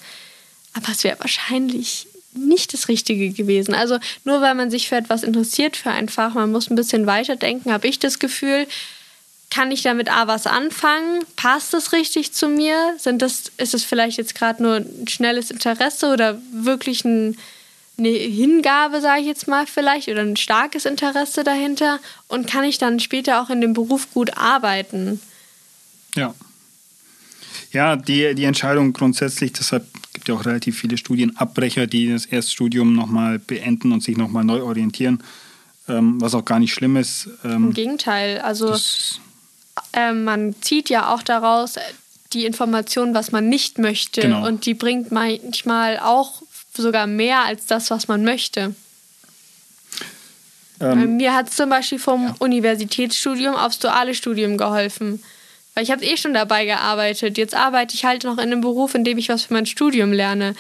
aber 0.74 0.90
es 0.92 1.04
wäre 1.04 1.20
wahrscheinlich 1.20 2.08
nicht 2.34 2.74
das 2.74 2.88
Richtige 2.88 3.30
gewesen. 3.30 3.74
Also 3.74 3.98
nur 4.24 4.42
weil 4.42 4.56
man 4.56 4.70
sich 4.70 4.90
für 4.90 4.98
etwas 4.98 5.24
interessiert, 5.24 5.78
für 5.78 5.92
ein 5.92 6.10
Fach, 6.10 6.34
man 6.34 6.52
muss 6.52 6.70
ein 6.70 6.76
bisschen 6.76 7.06
weiterdenken, 7.06 7.72
habe 7.72 7.88
ich 7.88 8.00
das 8.00 8.20
Gefühl, 8.20 8.68
kann 9.50 9.72
ich 9.72 9.84
damit 9.84 10.12
A 10.12 10.28
was 10.28 10.48
anfangen? 10.48 11.24
Passt 11.36 11.74
das 11.74 11.94
richtig 11.94 12.34
zu 12.34 12.50
mir? 12.50 12.96
Sind 12.98 13.22
das, 13.22 13.52
ist 13.58 13.74
es 13.74 13.84
vielleicht 13.84 14.18
jetzt 14.18 14.36
gerade 14.36 14.62
nur 14.62 14.76
ein 14.78 15.08
schnelles 15.08 15.52
Interesse 15.52 16.12
oder 16.12 16.42
wirklich 16.52 17.06
ein, 17.06 17.38
eine 17.98 18.10
Hingabe, 18.10 19.00
sage 19.00 19.22
ich 19.22 19.28
jetzt 19.28 19.48
mal 19.48 19.66
vielleicht, 19.66 20.10
oder 20.10 20.22
ein 20.22 20.36
starkes 20.36 20.86
Interesse 20.86 21.44
dahinter? 21.44 22.00
Und 22.28 22.48
kann 22.48 22.66
ich 22.66 22.80
dann 22.80 23.00
später 23.00 23.42
auch 23.42 23.50
in 23.50 23.62
dem 23.62 23.74
Beruf 23.74 24.12
gut 24.14 24.38
arbeiten? 24.38 25.22
Ja. 26.16 26.34
Ja, 27.76 27.98
die, 27.98 28.34
die 28.36 28.46
Entscheidung 28.46 28.94
grundsätzlich, 28.94 29.52
deshalb 29.52 29.86
gibt 30.14 30.30
es 30.30 30.34
ja 30.34 30.40
auch 30.40 30.46
relativ 30.46 30.80
viele 30.80 30.98
Studienabbrecher, 30.98 31.88
die 31.88 32.10
das 32.10 32.26
Erststudium 32.26 32.96
nochmal 32.96 33.38
beenden 33.38 33.92
und 33.92 34.02
sich 34.02 34.16
nochmal 34.16 34.46
neu 34.46 34.64
orientieren, 34.64 35.22
ähm, 35.90 36.22
was 36.22 36.34
auch 36.36 36.46
gar 36.46 36.60
nicht 36.60 36.74
schlimm 36.74 36.96
ist. 36.96 37.28
Ähm, 37.44 37.66
Im 37.66 37.74
Gegenteil, 37.74 38.40
also 38.40 38.74
äh, 39.92 40.14
man 40.14 40.56
zieht 40.62 40.90
ja 40.90 41.14
auch 41.14 41.22
daraus 41.22 41.76
die 42.32 42.46
Information, 42.46 43.14
was 43.14 43.34
man 43.34 43.50
nicht 43.50 43.78
möchte 43.78 44.22
genau. 44.22 44.48
und 44.48 44.66
die 44.66 44.74
bringt 44.74 45.12
manchmal 45.12 46.00
auch 46.00 46.44
sogar 46.74 47.08
mehr 47.08 47.44
als 47.44 47.66
das, 47.66 47.92
was 47.92 48.08
man 48.08 48.24
möchte. 48.24 48.74
Ähm, 50.80 51.18
Mir 51.18 51.34
hat 51.34 51.50
es 51.50 51.58
zum 51.58 51.70
Beispiel 51.70 52.00
vom 52.00 52.24
ja. 52.24 52.36
Universitätsstudium 52.40 53.54
aufs 53.54 53.80
duale 53.80 54.16
Studium 54.16 54.58
geholfen. 54.58 55.22
Weil 55.76 55.84
ich 55.84 55.92
habe 55.92 56.06
eh 56.06 56.18
schon 56.18 56.34
dabei 56.34 56.66
gearbeitet. 56.66 57.38
Jetzt 57.38 57.54
arbeite 57.54 57.94
ich 57.96 58.06
halt 58.06 58.24
noch 58.24 58.34
in 58.34 58.40
einem 58.40 58.62
Beruf, 58.62 58.96
in 58.96 59.04
dem 59.04 59.18
ich 59.18 59.30
was 59.30 59.44
für 59.44 59.54
mein 59.54 59.66
Studium 59.66 60.14
lerne. 60.14 60.56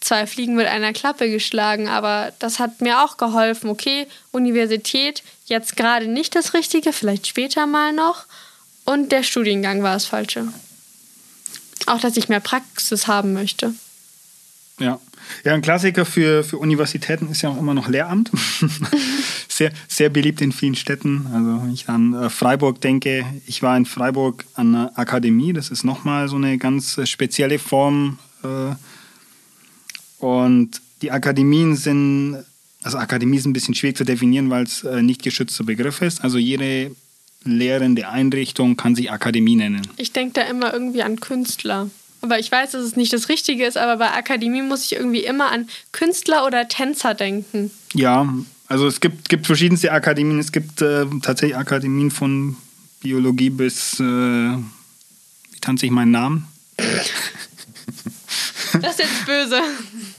Zwei 0.00 0.26
Fliegen 0.26 0.56
mit 0.56 0.66
einer 0.66 0.92
Klappe 0.92 1.30
geschlagen, 1.30 1.88
aber 1.88 2.32
das 2.40 2.58
hat 2.58 2.80
mir 2.80 3.04
auch 3.04 3.16
geholfen. 3.16 3.70
Okay, 3.70 4.08
Universität, 4.32 5.22
jetzt 5.46 5.76
gerade 5.76 6.08
nicht 6.08 6.34
das 6.34 6.54
Richtige, 6.54 6.92
vielleicht 6.92 7.28
später 7.28 7.66
mal 7.66 7.92
noch. 7.92 8.26
Und 8.84 9.12
der 9.12 9.22
Studiengang 9.22 9.84
war 9.84 9.94
das 9.94 10.06
Falsche. 10.06 10.48
Auch, 11.86 12.00
dass 12.00 12.16
ich 12.16 12.28
mehr 12.28 12.40
Praxis 12.40 13.06
haben 13.06 13.32
möchte. 13.32 13.74
Ja. 14.80 15.00
Ja, 15.44 15.54
ein 15.54 15.62
Klassiker 15.62 16.04
für, 16.04 16.44
für 16.44 16.58
Universitäten 16.58 17.28
ist 17.28 17.42
ja 17.42 17.50
auch 17.50 17.58
immer 17.58 17.74
noch 17.74 17.88
Lehramt. 17.88 18.30
sehr, 19.48 19.72
sehr 19.88 20.08
beliebt 20.08 20.40
in 20.40 20.52
vielen 20.52 20.74
Städten. 20.74 21.26
Also 21.32 21.62
wenn 21.62 21.72
ich 21.72 21.88
an 21.88 22.14
äh, 22.14 22.30
Freiburg 22.30 22.80
denke, 22.80 23.24
ich 23.46 23.62
war 23.62 23.76
in 23.76 23.86
Freiburg 23.86 24.44
an 24.54 24.72
der 24.72 24.98
Akademie, 24.98 25.52
das 25.52 25.70
ist 25.70 25.84
nochmal 25.84 26.28
so 26.28 26.36
eine 26.36 26.58
ganz 26.58 26.98
äh, 26.98 27.06
spezielle 27.06 27.58
Form. 27.58 28.18
Äh, 28.42 28.74
und 30.18 30.80
die 31.02 31.10
Akademien 31.10 31.76
sind, 31.76 32.44
also 32.82 32.98
Akademie 32.98 33.36
ist 33.36 33.46
ein 33.46 33.52
bisschen 33.52 33.74
schwierig 33.74 33.96
zu 33.96 34.04
definieren, 34.04 34.50
weil 34.50 34.64
es 34.64 34.84
nicht 34.84 35.22
geschützter 35.22 35.64
Begriff 35.64 36.00
ist. 36.00 36.22
Also 36.22 36.38
jede 36.38 36.94
lehrende 37.44 38.08
Einrichtung 38.08 38.76
kann 38.76 38.94
sich 38.94 39.10
Akademie 39.10 39.56
nennen. 39.56 39.82
Ich 39.96 40.12
denke 40.12 40.34
da 40.34 40.42
immer 40.42 40.72
irgendwie 40.72 41.02
an 41.02 41.18
Künstler. 41.18 41.90
Aber 42.22 42.38
ich 42.38 42.50
weiß, 42.50 42.70
dass 42.70 42.82
es 42.84 42.96
nicht 42.96 43.12
das 43.12 43.28
Richtige 43.28 43.66
ist, 43.66 43.76
aber 43.76 43.96
bei 43.96 44.12
Akademie 44.12 44.62
muss 44.62 44.84
ich 44.84 44.94
irgendwie 44.94 45.24
immer 45.24 45.50
an 45.50 45.68
Künstler 45.90 46.46
oder 46.46 46.68
Tänzer 46.68 47.14
denken. 47.14 47.70
Ja, 47.94 48.32
also 48.68 48.86
es 48.86 49.00
gibt, 49.00 49.28
gibt 49.28 49.46
verschiedenste 49.46 49.92
Akademien. 49.92 50.38
Es 50.38 50.52
gibt 50.52 50.80
äh, 50.80 51.04
tatsächlich 51.20 51.56
Akademien 51.56 52.10
von 52.10 52.56
Biologie 53.00 53.50
bis, 53.50 53.98
äh, 53.98 54.04
wie 54.04 55.60
tanze 55.60 55.86
ich 55.86 55.92
meinen 55.92 56.12
Namen? 56.12 56.48
Das 58.80 58.92
ist 58.92 59.00
jetzt 59.00 59.26
böse. 59.26 59.60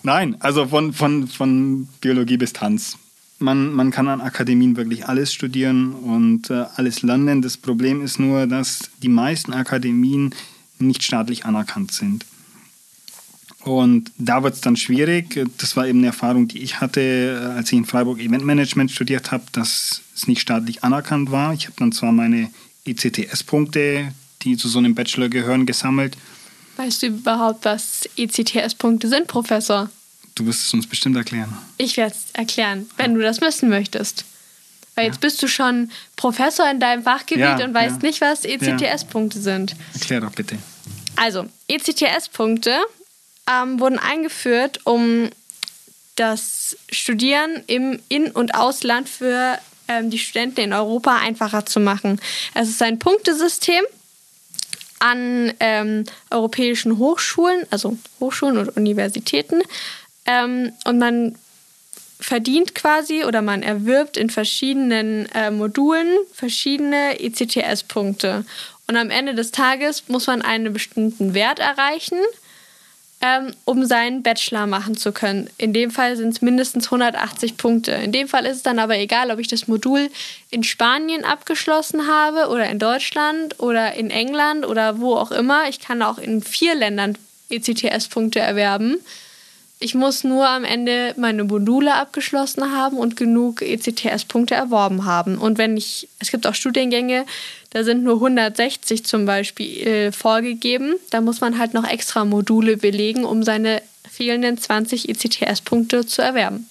Nein, 0.03 0.35
also 0.39 0.67
von, 0.67 0.93
von, 0.93 1.27
von 1.27 1.87
Biologie 2.01 2.37
bis 2.37 2.53
Tanz. 2.53 2.97
Man, 3.39 3.73
man 3.73 3.89
kann 3.89 4.07
an 4.07 4.21
Akademien 4.21 4.77
wirklich 4.77 5.07
alles 5.07 5.33
studieren 5.33 5.93
und 5.93 6.51
äh, 6.51 6.65
alles 6.75 7.01
lernen. 7.01 7.41
Das 7.41 7.57
Problem 7.57 8.03
ist 8.03 8.19
nur, 8.19 8.45
dass 8.45 8.91
die 9.01 9.09
meisten 9.09 9.53
Akademien 9.53 10.35
nicht 10.79 11.03
staatlich 11.03 11.45
anerkannt 11.45 11.91
sind. 11.91 12.25
Und 13.61 14.11
da 14.17 14.43
wird 14.43 14.55
es 14.55 14.61
dann 14.61 14.75
schwierig. 14.75 15.39
Das 15.57 15.77
war 15.77 15.87
eben 15.87 15.99
eine 15.99 16.07
Erfahrung, 16.07 16.49
die 16.49 16.59
ich 16.59 16.81
hatte, 16.81 17.53
als 17.55 17.71
ich 17.71 17.77
in 17.77 17.85
Freiburg 17.85 18.19
Eventmanagement 18.19 18.91
studiert 18.91 19.31
habe, 19.31 19.43
dass 19.53 20.01
es 20.15 20.27
nicht 20.27 20.41
staatlich 20.41 20.83
anerkannt 20.83 21.31
war. 21.31 21.53
Ich 21.53 21.65
habe 21.65 21.75
dann 21.77 21.93
zwar 21.93 22.11
meine 22.11 22.49
ECTS-Punkte, 22.85 24.13
die 24.41 24.57
zu 24.57 24.67
so 24.67 24.79
einem 24.79 24.95
Bachelor 24.95 25.29
gehören, 25.29 25.65
gesammelt. 25.65 26.17
Weißt 26.75 27.03
du 27.03 27.07
überhaupt, 27.07 27.63
was 27.63 28.09
ECTS-Punkte 28.17 29.07
sind, 29.07 29.27
Professor? 29.27 29.89
Du 30.35 30.45
wirst 30.45 30.65
es 30.65 30.73
uns 30.73 30.87
bestimmt 30.87 31.15
erklären. 31.15 31.55
Ich 31.77 31.95
werde 31.95 32.15
es 32.15 32.31
erklären, 32.33 32.87
wenn 32.97 33.11
ja. 33.11 33.17
du 33.17 33.23
das 33.23 33.39
wissen 33.39 33.69
möchtest. 33.69 34.25
Weil 34.95 35.07
jetzt 35.07 35.21
bist 35.21 35.41
du 35.41 35.47
schon 35.47 35.91
Professor 36.15 36.69
in 36.69 36.79
deinem 36.79 37.03
Fachgebiet 37.03 37.63
und 37.63 37.73
weißt 37.73 38.01
nicht, 38.03 38.21
was 38.21 38.45
ECTS-Punkte 38.45 39.39
sind. 39.39 39.75
Erklär 39.93 40.21
doch 40.21 40.31
bitte. 40.31 40.57
Also, 41.15 41.45
ECTS-Punkte 41.67 42.75
ähm, 43.49 43.79
wurden 43.79 43.99
eingeführt, 43.99 44.81
um 44.83 45.29
das 46.15 46.77
Studieren 46.91 47.63
im 47.67 47.99
In- 48.07 48.31
und 48.31 48.55
Ausland 48.55 49.09
für 49.09 49.57
ähm, 49.87 50.09
die 50.09 50.19
Studenten 50.19 50.61
in 50.61 50.73
Europa 50.73 51.17
einfacher 51.17 51.65
zu 51.65 51.79
machen. 51.79 52.21
Es 52.53 52.69
ist 52.69 52.81
ein 52.81 52.99
Punktesystem 52.99 53.83
an 54.99 55.53
ähm, 55.59 56.05
europäischen 56.29 56.97
Hochschulen, 56.97 57.65
also 57.71 57.97
Hochschulen 58.19 58.57
und 58.57 58.77
Universitäten. 58.77 59.61
Ähm, 60.25 60.71
und 60.85 60.99
man 60.99 61.35
verdient 62.25 62.75
quasi 62.75 63.23
oder 63.25 63.41
man 63.41 63.63
erwirbt 63.63 64.17
in 64.17 64.29
verschiedenen 64.29 65.27
äh, 65.33 65.51
Modulen 65.51 66.07
verschiedene 66.33 67.19
ECTS-Punkte. 67.19 68.45
Und 68.87 68.97
am 68.97 69.09
Ende 69.09 69.33
des 69.33 69.51
Tages 69.51 70.07
muss 70.07 70.27
man 70.27 70.41
einen 70.41 70.73
bestimmten 70.73 71.33
Wert 71.33 71.59
erreichen, 71.59 72.19
ähm, 73.21 73.53
um 73.63 73.85
seinen 73.85 74.23
Bachelor 74.23 74.67
machen 74.67 74.97
zu 74.97 75.13
können. 75.13 75.49
In 75.57 75.71
dem 75.71 75.91
Fall 75.91 76.17
sind 76.17 76.29
es 76.29 76.41
mindestens 76.41 76.85
180 76.85 77.55
Punkte. 77.55 77.91
In 77.91 78.11
dem 78.11 78.27
Fall 78.27 78.45
ist 78.45 78.57
es 78.57 78.63
dann 78.63 78.79
aber 78.79 78.97
egal, 78.97 79.31
ob 79.31 79.39
ich 79.39 79.47
das 79.47 79.67
Modul 79.67 80.09
in 80.49 80.63
Spanien 80.63 81.23
abgeschlossen 81.23 82.07
habe 82.07 82.49
oder 82.49 82.69
in 82.69 82.79
Deutschland 82.79 83.59
oder 83.59 83.93
in 83.93 84.09
England 84.09 84.65
oder 84.65 84.99
wo 84.99 85.15
auch 85.15 85.31
immer. 85.31 85.69
Ich 85.69 85.79
kann 85.79 86.01
auch 86.01 86.17
in 86.17 86.41
vier 86.41 86.75
Ländern 86.75 87.17
ECTS-Punkte 87.49 88.39
erwerben. 88.39 88.97
Ich 89.79 89.95
muss 89.95 90.23
nur 90.23 90.47
am 90.47 90.63
Ende 90.63 91.13
meine 91.17 91.43
Module 91.43 91.93
abgeschlossen 91.95 92.71
haben 92.71 92.97
und 92.97 93.17
genug 93.17 93.61
ECTS-Punkte 93.61 94.55
erworben 94.55 95.03
haben. 95.03 95.37
Und 95.37 95.57
wenn 95.57 95.75
ich, 95.75 96.07
es 96.19 96.31
gibt 96.31 96.47
auch 96.47 96.55
Studiengänge, 96.55 97.25
da 97.71 97.83
sind 97.83 98.03
nur 98.03 98.15
160 98.15 99.03
zum 99.03 99.25
Beispiel 99.25 99.85
äh, 99.85 100.11
vorgegeben, 100.11 100.95
da 101.09 101.21
muss 101.21 101.41
man 101.41 101.57
halt 101.57 101.73
noch 101.73 101.87
extra 101.87 102.23
Module 102.23 102.77
belegen, 102.77 103.25
um 103.25 103.43
seine 103.43 103.81
fehlenden 104.09 104.57
20 104.57 105.09
ECTS-Punkte 105.09 106.05
zu 106.05 106.21
erwerben. 106.21 106.69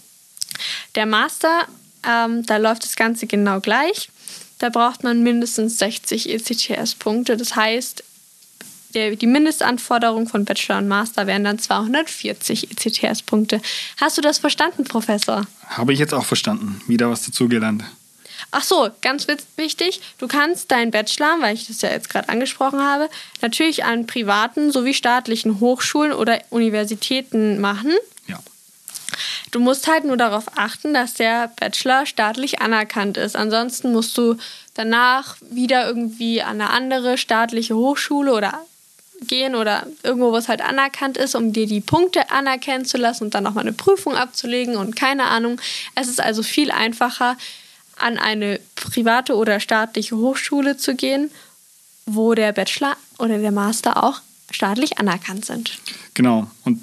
Der 0.94 1.06
Master, 1.06 1.66
ähm, 2.08 2.46
da 2.46 2.56
läuft 2.56 2.84
das 2.84 2.96
Ganze 2.96 3.26
genau 3.26 3.60
gleich. 3.60 4.08
Da 4.58 4.68
braucht 4.68 5.02
man 5.02 5.22
mindestens 5.22 5.78
60 5.78 6.30
ECTS-Punkte. 6.30 7.36
Das 7.36 7.56
heißt, 7.56 8.04
der, 8.94 9.16
die 9.16 9.26
Mindestanforderung 9.26 10.28
von 10.28 10.44
Bachelor 10.44 10.78
und 10.78 10.88
Master 10.88 11.26
wären 11.26 11.44
dann 11.44 11.58
240 11.58 12.70
ECTS-Punkte. 12.70 13.60
Hast 14.00 14.18
du 14.18 14.22
das 14.22 14.38
verstanden, 14.38 14.84
Professor? 14.84 15.46
Habe 15.66 15.92
ich 15.92 15.98
jetzt 15.98 16.14
auch 16.14 16.24
verstanden. 16.24 16.80
Wieder 16.86 17.10
was 17.10 17.24
dazugelernt. 17.24 17.84
Ach 18.50 18.62
so, 18.62 18.90
ganz 19.00 19.26
wichtig, 19.56 20.00
du 20.18 20.28
kannst 20.28 20.70
deinen 20.70 20.90
Bachelor, 20.90 21.36
weil 21.40 21.54
ich 21.54 21.68
das 21.68 21.80
ja 21.80 21.90
jetzt 21.90 22.10
gerade 22.10 22.28
angesprochen 22.28 22.80
habe, 22.80 23.08
natürlich 23.40 23.84
an 23.84 24.06
privaten 24.06 24.70
sowie 24.70 24.94
staatlichen 24.94 25.60
Hochschulen 25.60 26.12
oder 26.12 26.38
Universitäten 26.50 27.60
machen. 27.60 27.92
Ja. 28.26 28.38
Du 29.52 29.60
musst 29.60 29.86
halt 29.86 30.04
nur 30.04 30.16
darauf 30.16 30.44
achten, 30.56 30.92
dass 30.92 31.14
der 31.14 31.50
Bachelor 31.58 32.04
staatlich 32.04 32.60
anerkannt 32.60 33.16
ist. 33.16 33.36
Ansonsten 33.36 33.92
musst 33.92 34.18
du 34.18 34.36
danach 34.74 35.36
wieder 35.40 35.86
irgendwie 35.86 36.42
an 36.42 36.60
eine 36.60 36.70
andere 36.70 37.16
staatliche 37.18 37.74
Hochschule 37.74 38.34
oder 38.34 38.60
gehen 39.26 39.54
oder 39.54 39.86
irgendwo, 40.02 40.32
wo 40.32 40.36
es 40.36 40.48
halt 40.48 40.60
anerkannt 40.60 41.16
ist, 41.16 41.34
um 41.34 41.52
dir 41.52 41.66
die 41.66 41.80
Punkte 41.80 42.30
anerkennen 42.30 42.84
zu 42.84 42.98
lassen 42.98 43.24
und 43.24 43.34
dann 43.34 43.44
nochmal 43.44 43.64
eine 43.64 43.72
Prüfung 43.72 44.14
abzulegen 44.14 44.76
und 44.76 44.96
keine 44.96 45.24
Ahnung. 45.24 45.60
Es 45.94 46.08
ist 46.08 46.20
also 46.20 46.42
viel 46.42 46.70
einfacher, 46.70 47.36
an 47.98 48.18
eine 48.18 48.60
private 48.74 49.36
oder 49.36 49.60
staatliche 49.60 50.16
Hochschule 50.16 50.76
zu 50.76 50.94
gehen, 50.94 51.30
wo 52.06 52.34
der 52.34 52.52
Bachelor 52.52 52.96
oder 53.18 53.38
der 53.38 53.52
Master 53.52 54.02
auch 54.02 54.20
staatlich 54.50 54.98
anerkannt 54.98 55.44
sind. 55.44 55.78
Genau. 56.14 56.50
Und 56.64 56.80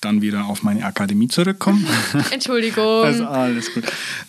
dann 0.00 0.22
wieder 0.22 0.44
auf 0.46 0.62
meine 0.62 0.84
Akademie 0.84 1.28
zurückkommen. 1.28 1.86
Entschuldigung. 2.30 3.04
Also 3.04 3.26
alles 3.26 3.72
gut. 3.72 3.84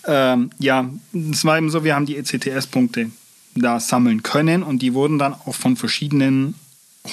Ähm, 0.05 0.49
ja, 0.59 0.89
es 1.31 1.45
war 1.45 1.57
eben 1.57 1.69
so, 1.69 1.83
wir 1.83 1.95
haben 1.95 2.05
die 2.05 2.17
ECTS-Punkte 2.17 3.11
da 3.55 3.79
sammeln 3.79 4.23
können 4.23 4.63
und 4.63 4.81
die 4.81 4.93
wurden 4.93 5.19
dann 5.19 5.33
auch 5.33 5.55
von 5.55 5.75
verschiedenen 5.75 6.55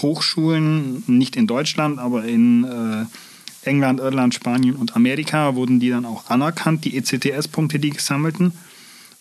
Hochschulen, 0.03 1.03
nicht 1.07 1.37
in 1.37 1.47
Deutschland, 1.47 1.99
aber 1.99 2.25
in 2.25 2.65
äh, 2.65 3.69
England, 3.69 4.01
Irland, 4.01 4.35
Spanien 4.35 4.77
und 4.77 4.97
Amerika, 4.97 5.55
wurden 5.55 5.81
die 5.81 5.91
dann 5.91 6.05
auch 6.05 6.29
anerkannt, 6.31 6.85
die 6.85 6.97
ECTS-Punkte, 6.97 7.79
die 7.79 7.91
gesammelten. 7.91 8.53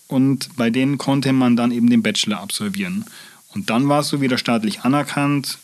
Und 0.08 0.56
bei 0.56 0.70
denen 0.70 0.98
konnte 0.98 1.34
man 1.34 1.56
dann 1.56 1.72
eben 1.72 1.90
den 1.90 2.04
Bachelor 2.04 2.40
absolvieren. 2.40 3.06
Und 3.54 3.70
dann 3.70 3.88
war 3.88 4.02
es 4.02 4.10
so 4.10 4.22
wieder 4.22 4.38
staatlich 4.38 4.82
anerkannt 4.82 5.60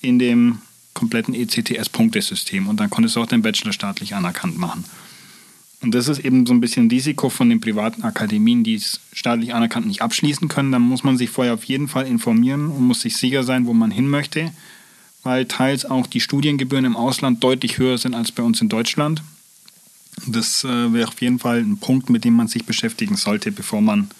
in 0.00 0.18
dem 0.18 0.58
kompletten 0.94 1.34
ECTS-Punktesystem. 1.34 2.68
Und 2.68 2.80
dann 2.80 2.90
konntest 2.90 3.16
du 3.16 3.22
auch 3.22 3.26
den 3.26 3.42
Bachelor 3.42 3.72
staatlich 3.72 4.14
anerkannt 4.14 4.58
machen. 4.58 4.84
Und 5.80 5.94
das 5.94 6.08
ist 6.08 6.18
eben 6.18 6.44
so 6.44 6.52
ein 6.52 6.60
bisschen 6.60 6.88
Risiko 6.88 7.28
von 7.28 7.48
den 7.48 7.60
privaten 7.60 8.02
Akademien, 8.02 8.64
die 8.64 8.74
es 8.74 9.00
staatlich 9.12 9.54
anerkannt 9.54 9.86
nicht 9.86 10.02
abschließen 10.02 10.48
können. 10.48 10.72
Da 10.72 10.78
muss 10.78 11.04
man 11.04 11.16
sich 11.16 11.30
vorher 11.30 11.54
auf 11.54 11.64
jeden 11.64 11.86
Fall 11.86 12.06
informieren 12.06 12.68
und 12.68 12.82
muss 12.82 13.02
sich 13.02 13.16
sicher 13.16 13.44
sein, 13.44 13.66
wo 13.66 13.74
man 13.74 13.92
hin 13.92 14.08
möchte, 14.08 14.50
weil 15.22 15.46
teils 15.46 15.84
auch 15.84 16.08
die 16.08 16.20
Studiengebühren 16.20 16.84
im 16.84 16.96
Ausland 16.96 17.44
deutlich 17.44 17.78
höher 17.78 17.96
sind 17.96 18.14
als 18.14 18.32
bei 18.32 18.42
uns 18.42 18.60
in 18.60 18.68
Deutschland. 18.68 19.22
Das 20.26 20.64
äh, 20.64 20.92
wäre 20.92 21.06
auf 21.06 21.20
jeden 21.22 21.38
Fall 21.38 21.60
ein 21.60 21.78
Punkt, 21.78 22.10
mit 22.10 22.24
dem 22.24 22.34
man 22.34 22.48
sich 22.48 22.64
beschäftigen 22.64 23.16
sollte, 23.16 23.52
bevor 23.52 23.80
man 23.80 24.10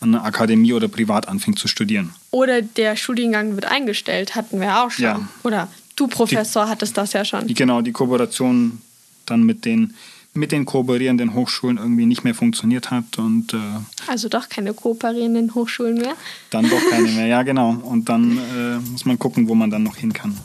an 0.00 0.14
einer 0.14 0.24
Akademie 0.24 0.72
oder 0.72 0.88
privat 0.88 1.28
anfängt 1.28 1.58
zu 1.58 1.68
studieren. 1.68 2.14
Oder 2.30 2.62
der 2.62 2.96
Studiengang 2.96 3.54
wird 3.54 3.66
eingestellt, 3.66 4.34
hatten 4.34 4.60
wir 4.60 4.82
auch 4.82 4.90
schon. 4.90 5.04
Ja. 5.04 5.28
Oder 5.42 5.68
du, 5.96 6.06
Professor, 6.06 6.64
die, 6.64 6.70
hattest 6.70 6.96
das 6.96 7.12
ja 7.12 7.24
schon. 7.24 7.46
Die, 7.46 7.54
genau, 7.54 7.82
die 7.82 7.92
Kooperation 7.92 8.80
dann 9.26 9.42
mit 9.42 9.64
den 9.64 9.94
mit 10.36 10.52
den 10.52 10.64
kooperierenden 10.64 11.34
Hochschulen 11.34 11.78
irgendwie 11.78 12.06
nicht 12.06 12.24
mehr 12.24 12.34
funktioniert 12.34 12.90
hat 12.90 13.18
und 13.18 13.54
äh, 13.54 13.58
Also 14.06 14.28
doch 14.28 14.48
keine 14.48 14.74
kooperierenden 14.74 15.54
Hochschulen 15.54 15.96
mehr. 15.98 16.14
dann 16.50 16.68
doch 16.68 16.80
keine 16.90 17.08
mehr. 17.10 17.26
Ja, 17.26 17.42
genau. 17.42 17.70
Und 17.70 18.08
dann 18.08 18.38
äh, 18.56 18.90
muss 18.90 19.04
man 19.04 19.18
gucken, 19.18 19.48
wo 19.48 19.54
man 19.54 19.70
dann 19.70 19.82
noch 19.82 19.96
hin 19.96 20.12
kann. 20.12 20.36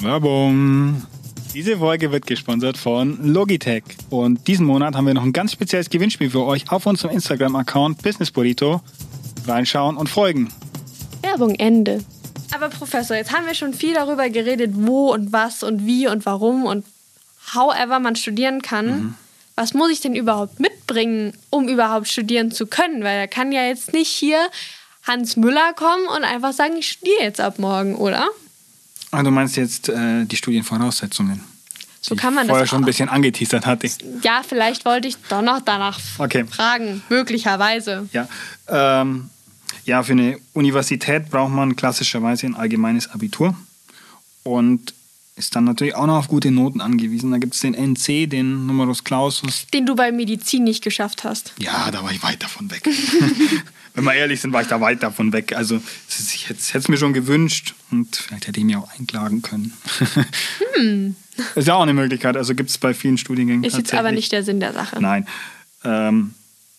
Werbung. 0.00 1.02
Diese 1.52 1.78
Folge 1.78 2.12
wird 2.12 2.26
gesponsert 2.26 2.78
von 2.78 3.18
Logitech. 3.26 3.82
Und 4.08 4.46
diesen 4.46 4.66
Monat 4.66 4.94
haben 4.94 5.06
wir 5.06 5.14
noch 5.14 5.24
ein 5.24 5.32
ganz 5.32 5.52
spezielles 5.52 5.90
Gewinnspiel 5.90 6.30
für 6.30 6.44
euch 6.44 6.70
auf 6.70 6.86
unserem 6.86 7.12
Instagram-Account 7.12 8.02
Business 8.02 8.30
Burrito. 8.30 8.80
Reinschauen 9.46 9.96
und 9.96 10.08
folgen. 10.08 10.48
Werbung 11.22 11.54
Ende. 11.56 12.04
Aber 12.54 12.68
Professor, 12.68 13.16
jetzt 13.16 13.32
haben 13.32 13.46
wir 13.46 13.54
schon 13.54 13.74
viel 13.74 13.94
darüber 13.94 14.28
geredet, 14.28 14.72
wo 14.74 15.12
und 15.12 15.32
was 15.32 15.62
und 15.62 15.86
wie 15.86 16.08
und 16.08 16.24
warum 16.26 16.64
und 16.64 16.84
however 17.54 17.98
man 17.98 18.16
studieren 18.16 18.62
kann. 18.62 18.86
Mhm. 18.86 19.14
Was 19.56 19.74
muss 19.74 19.90
ich 19.90 20.00
denn 20.00 20.14
überhaupt 20.14 20.58
mitbringen, 20.60 21.34
um 21.50 21.68
überhaupt 21.68 22.08
studieren 22.08 22.50
zu 22.50 22.66
können? 22.66 23.02
Weil 23.04 23.18
er 23.18 23.28
kann 23.28 23.52
ja 23.52 23.62
jetzt 23.66 23.92
nicht 23.92 24.08
hier 24.08 24.38
Hans 25.02 25.36
Müller 25.36 25.72
kommen 25.74 26.06
und 26.16 26.24
einfach 26.24 26.52
sagen, 26.52 26.76
ich 26.78 26.90
studiere 26.92 27.22
jetzt 27.22 27.40
ab 27.40 27.58
morgen, 27.58 27.96
oder? 27.96 28.28
Ah, 29.10 29.22
du 29.22 29.30
meinst 29.30 29.56
jetzt 29.56 29.88
äh, 29.88 30.24
die 30.24 30.36
Studienvoraussetzungen? 30.36 31.42
So 32.00 32.14
kann 32.16 32.34
man 32.34 32.44
ich 32.44 32.48
das 32.48 32.52
vorher 32.54 32.66
schon 32.66 32.82
ein 32.82 32.86
bisschen 32.86 33.08
angeteasert 33.08 33.66
hatte. 33.66 33.90
Ja, 34.22 34.42
vielleicht 34.46 34.84
wollte 34.86 35.08
ich 35.08 35.16
doch 35.28 35.42
noch 35.42 35.60
danach 35.60 35.98
Okay. 36.18 36.44
fragen, 36.46 37.02
möglicherweise. 37.10 38.08
Ja, 38.12 38.26
ähm, 38.68 39.28
ja, 39.84 40.02
für 40.02 40.12
eine 40.12 40.38
Universität 40.54 41.30
braucht 41.30 41.52
man 41.52 41.76
klassischerweise 41.76 42.46
ein 42.46 42.54
allgemeines 42.54 43.10
Abitur 43.10 43.54
und 44.44 44.94
ist 45.40 45.56
dann 45.56 45.64
natürlich 45.64 45.94
auch 45.94 46.06
noch 46.06 46.18
auf 46.18 46.28
gute 46.28 46.50
Noten 46.50 46.82
angewiesen. 46.82 47.30
Da 47.30 47.38
gibt 47.38 47.54
es 47.54 47.60
den 47.60 47.74
NC, 47.74 48.28
den 48.28 48.66
Numerus 48.66 49.04
Clausus. 49.04 49.66
Den 49.72 49.86
du 49.86 49.96
bei 49.96 50.12
Medizin 50.12 50.64
nicht 50.64 50.84
geschafft 50.84 51.24
hast. 51.24 51.54
Ja, 51.58 51.90
da 51.90 52.04
war 52.04 52.12
ich 52.12 52.22
weit 52.22 52.42
davon 52.42 52.70
weg. 52.70 52.86
Wenn 53.94 54.04
wir 54.04 54.12
ehrlich 54.12 54.40
sind, 54.40 54.52
war 54.52 54.60
ich 54.62 54.68
da 54.68 54.80
weit 54.80 55.02
davon 55.02 55.32
weg. 55.32 55.56
Also 55.56 55.80
ich 56.34 56.48
hätte 56.48 56.78
es 56.78 56.88
mir 56.88 56.98
schon 56.98 57.14
gewünscht 57.14 57.74
und 57.90 58.14
vielleicht 58.14 58.46
hätte 58.46 58.60
ich 58.60 58.66
mir 58.66 58.78
auch 58.78 58.88
einklagen 58.98 59.40
können. 59.40 59.72
Ist 61.54 61.66
ja 61.66 61.74
auch 61.74 61.82
eine 61.82 61.94
Möglichkeit. 61.94 62.36
Also 62.36 62.54
gibt 62.54 62.68
es 62.68 62.76
bei 62.76 62.92
vielen 62.92 63.16
Studiengängen. 63.16 63.64
Ist 63.64 63.78
jetzt 63.78 63.94
aber 63.94 64.12
nicht 64.12 64.30
der 64.32 64.44
Sinn 64.44 64.60
der 64.60 64.74
Sache. 64.74 65.00
Nein. 65.00 65.26
Ähm, 65.84 66.34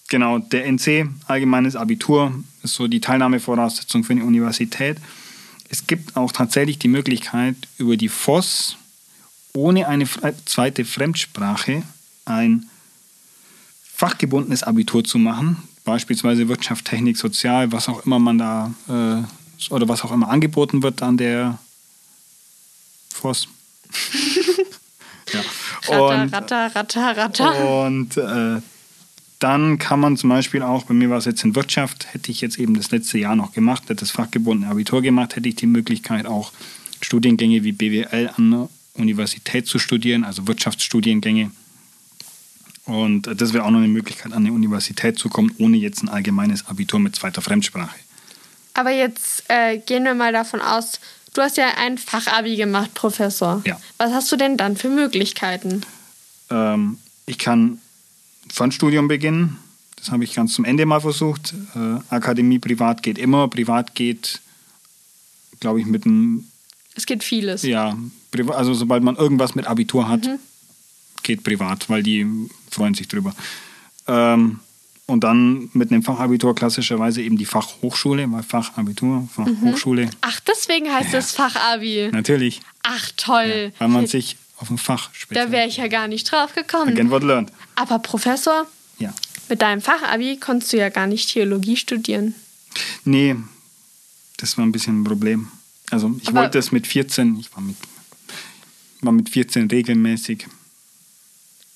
genau, 0.08 0.38
der 0.38 0.68
NC, 0.68 1.10
allgemeines 1.25 1.75
Abitur, 1.75 2.32
ist 2.63 2.75
so 2.75 2.88
die 2.88 3.01
Teilnahmevoraussetzung 3.01 4.03
für 4.03 4.13
eine 4.13 4.24
Universität. 4.24 4.98
Es 5.72 5.88
gibt 5.88 6.18
auch 6.18 6.34
tatsächlich 6.34 6.80
die 6.80 6.90
Möglichkeit, 6.90 7.56
über 7.78 7.96
die 7.96 8.10
FOS 8.10 8.75
ohne 9.54 9.88
eine 9.88 10.06
zweite 10.46 10.84
Fremdsprache 10.84 11.84
ein 12.25 12.70
fachgebundenes 13.82 14.63
Abitur 14.63 15.04
zu 15.04 15.18
machen, 15.18 15.63
beispielsweise 15.86 16.50
Wirtschaft, 16.50 16.86
Technik, 16.86 17.18
Sozial, 17.18 17.72
was 17.72 17.88
auch 17.88 18.06
immer 18.06 18.20
man 18.20 18.38
da 18.38 18.74
äh, 18.90 19.74
oder 19.74 19.88
was 19.88 20.04
auch 20.04 20.12
immer 20.12 20.30
angeboten 20.30 20.84
wird 20.84 21.01
an 21.01 21.16
der 21.16 21.58
FOS. 23.13 23.48
ja. 25.34 25.42
Ratter, 25.88 26.34
ratter, 26.34 26.75
ratter, 26.75 27.18
ratter. 27.18 27.86
Und 27.86 28.18
äh, 28.18 28.62
dann 29.42 29.80
kann 29.80 30.00
man 30.00 30.18
zum 30.18 30.30
Beispiel 30.30 30.62
auch, 30.62 30.84
bei 30.84 30.94
mir 30.94 31.10
war 31.10 31.18
es 31.18 31.26
jetzt 31.26 31.44
in 31.44 31.56
Wirtschaft, 31.56 32.14
hätte 32.14 32.30
ich 32.30 32.42
jetzt 32.42 32.60
eben 32.60 32.76
das 32.76 32.92
letzte 32.92 33.18
Jahr 33.18 33.36
noch 33.36 33.54
gemacht, 33.54 33.84
hätte 33.84 33.96
das 33.96 34.12
fachgebundene 34.12 34.72
Abitur 34.72 35.02
gemacht, 35.02 35.36
hätte 35.36 35.50
ich 35.50 35.56
die 35.56 35.66
Möglichkeit 35.66 36.28
auch 36.28 36.52
Studiengänge 37.02 37.64
wie 37.64 37.72
BWL 37.72 38.30
an 38.38 38.52
der 38.52 38.70
Universität 38.94 39.66
zu 39.66 39.80
studieren, 39.80 40.24
also 40.24 40.48
Wirtschaftsstudiengänge. 40.48 41.50
Und 42.86 43.26
äh, 43.26 43.36
das 43.36 43.54
wäre 43.54 43.66
auch 43.66 43.72
noch 43.72 43.80
eine 43.80 43.88
Möglichkeit, 43.88 44.32
an 44.32 44.46
eine 44.46 44.54
Universität 44.54 45.18
zu 45.18 45.27
kommen, 45.27 45.51
ohne 45.58 45.77
jetzt 45.77 46.04
ein 46.04 46.10
allgemeines 46.10 46.68
Abitur 46.68 47.00
mit 47.00 47.16
zweiter 47.16 47.42
Fremdsprache. 47.42 47.96
Aber 48.75 48.92
jetzt 48.92 49.44
äh, 49.48 49.80
gehen 49.80 50.04
wir 50.04 50.14
mal 50.14 50.34
davon 50.34 50.62
aus, 50.62 51.00
du 51.34 51.42
hast 51.42 51.58
ja 51.58 51.66
ein 51.77 51.98
Fachabi 51.98 52.58
gemacht, 52.58 52.94
Professor. 52.94 53.64
Ja. 53.66 53.82
Was 53.98 54.14
hast 54.14 54.32
du 54.32 54.36
denn 54.36 54.56
dann 54.56 54.77
für 54.77 54.90
Möglichkeiten? 54.90 55.82
Ähm, 56.51 57.00
ich 57.25 57.40
kann 57.40 57.80
Fernstudium 58.51 59.07
beginnen. 59.07 59.57
Das 59.96 60.11
habe 60.11 60.24
ich 60.24 60.33
ganz 60.33 60.53
zum 60.53 60.66
Ende 60.66 60.85
mal 60.85 61.00
versucht. 61.01 61.53
Äh, 61.75 62.00
Akademie 62.14 62.59
privat 62.59 63.03
geht 63.03 63.18
immer. 63.18 63.48
Privat 63.48 63.94
geht, 63.96 64.42
glaube 65.59 65.79
ich, 65.79 65.85
mit 65.85 66.05
einem, 66.05 66.46
Es 66.96 67.05
geht 67.05 67.24
vieles. 67.24 67.64
ja, 67.64 67.96
also 68.50 68.74
sobald 68.74 69.03
man 69.03 69.16
irgendwas 69.16 69.53
mit 69.55 69.68
Abitur 69.68 70.07
hat, 70.07 70.27
geht 71.24 71.44
privat, 71.44 71.90
weil 71.90 72.01
die 72.01 72.25
freuen 72.72 72.94
sich 72.96 73.07
drüber. 73.07 73.33
Ähm, 74.07 74.59
und 75.05 75.24
dann 75.25 75.70
mit 75.74 75.92
einem 75.92 76.03
Fachabitur 76.03 76.55
klassischerweise 76.55 77.22
eben 77.22 77.37
die 77.37 77.46
Fachhochschule, 77.46 78.31
weil 78.31 78.44
Fachabitur, 78.44 79.27
Fachhochschule, 79.35 80.09
Ach, 80.22 80.40
deswegen 80.40 80.92
heißt 80.92 81.14
es 81.14 81.31
Fachabi. 81.33 82.09
natürlich, 82.11 82.61
Ach, 82.83 83.11
toll. 83.18 83.74
weil 83.77 83.87
man 83.90 84.07
sich 84.16 84.37
auf 84.62 84.70
ein 84.70 84.78
Fach 84.78 85.10
da 85.10 85.14
spezialisiert. 85.14 85.52
wäre 85.52 85.68
ich 85.68 85.78
ja 85.78 85.88
gar 85.88 86.08
nicht 86.08 86.32
drauf 86.32 86.54
gekommen. 86.56 86.90
Again 86.94 87.10
what 87.10 87.24
learned. 87.24 87.52
Aber 87.76 88.00
Professor, 88.00 88.68
Ja. 89.00 89.14
mit 89.50 89.62
deinem 89.62 89.82
Fachabi 89.82 90.38
konntest 90.38 90.72
du 90.74 90.78
ja 90.78 90.90
gar 90.90 91.08
nicht 91.08 91.30
Theologie 91.32 91.76
studieren. 91.78 92.36
Nee, 93.04 93.36
das 94.38 94.58
war 94.58 94.66
ein 94.66 94.72
bisschen 94.72 95.02
ein 95.02 95.04
Problem. 95.04 95.50
Also 95.90 96.16
ich 96.22 96.30
Aber- 96.30 96.42
wollte 96.42 96.60
es 96.60 96.72
mit 96.72 96.88
14, 96.88 97.38
ich 97.40 97.54
war 97.54 97.62
mit, 97.62 97.76
war 99.02 99.12
mit 99.12 99.30
14 99.30 99.68
regelmäßig 99.70 100.48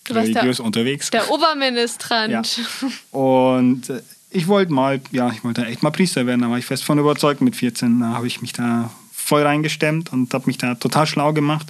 Du 0.05 0.13
warst 0.13 0.27
der, 0.29 0.35
religiös 0.35 0.59
unterwegs. 0.59 1.09
der 1.09 1.29
Oberministrant. 1.31 2.31
Ja. 2.31 2.89
Und 3.19 3.89
äh, 3.89 4.01
ich 4.29 4.47
wollte 4.47 4.71
mal, 4.71 5.01
ja, 5.11 5.31
ich 5.31 5.43
wollte 5.43 5.65
echt 5.65 5.81
mal 5.81 5.89
Priester 5.91 6.25
werden, 6.27 6.41
da 6.41 6.49
war 6.51 6.59
ich 6.59 6.65
fest 6.65 6.83
von 6.83 6.99
überzeugt 6.99 7.41
mit 7.41 7.55
14. 7.55 7.99
Da 7.99 8.07
habe 8.13 8.27
ich 8.27 8.41
mich 8.41 8.53
da 8.53 8.91
voll 9.11 9.41
reingestemmt 9.41 10.13
und 10.13 10.31
habe 10.33 10.45
mich 10.45 10.57
da 10.59 10.75
total 10.75 11.07
schlau 11.07 11.33
gemacht. 11.33 11.67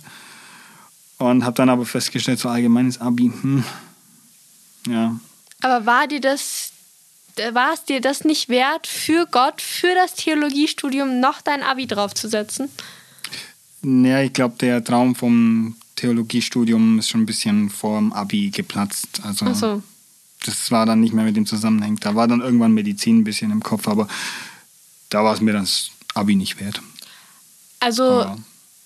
Und 1.17 1.43
habe 1.45 1.55
dann 1.55 1.69
aber 1.69 1.85
festgestellt, 1.85 2.39
so 2.39 2.49
allgemeines 2.49 2.99
Abi, 2.99 3.31
hm, 3.41 3.63
ja, 4.87 5.17
Aber 5.61 5.85
war 5.85 6.07
dir 6.07 6.19
das, 6.21 6.71
war 7.53 7.73
es 7.73 7.85
dir 7.85 8.01
das 8.01 8.23
nicht 8.25 8.49
wert, 8.49 8.85
für 8.87 9.25
Gott, 9.31 9.61
für 9.61 9.93
das 9.95 10.15
Theologiestudium 10.15 11.19
noch 11.21 11.41
dein 11.41 11.63
Abi 11.63 11.87
draufzusetzen? 11.87 12.69
Ja, 13.81 14.21
ich 14.21 14.33
glaube, 14.33 14.55
der 14.59 14.83
Traum 14.83 15.15
vom 15.15 15.75
Theologiestudium 15.95 16.99
ist 16.99 17.09
schon 17.09 17.21
ein 17.21 17.25
bisschen 17.25 17.69
vor 17.69 17.97
dem 17.99 18.11
Abi 18.11 18.49
geplatzt. 18.49 19.21
Also 19.23 19.45
Ach 19.47 19.55
so. 19.55 19.83
das 20.45 20.69
war 20.71 20.85
dann 20.85 20.99
nicht 20.99 21.13
mehr 21.13 21.23
mit 21.23 21.35
dem 21.37 21.45
zusammenhängt. 21.45 22.03
Da 22.05 22.15
war 22.15 22.27
dann 22.27 22.41
irgendwann 22.41 22.73
Medizin 22.73 23.19
ein 23.19 23.23
bisschen 23.23 23.51
im 23.51 23.63
Kopf, 23.63 23.87
aber 23.87 24.07
da 25.09 25.23
war 25.23 25.33
es 25.33 25.39
mir 25.41 25.53
das 25.53 25.91
Abi 26.13 26.35
nicht 26.35 26.59
wert. 26.59 26.81
Also 27.79 28.03
Aber- 28.03 28.37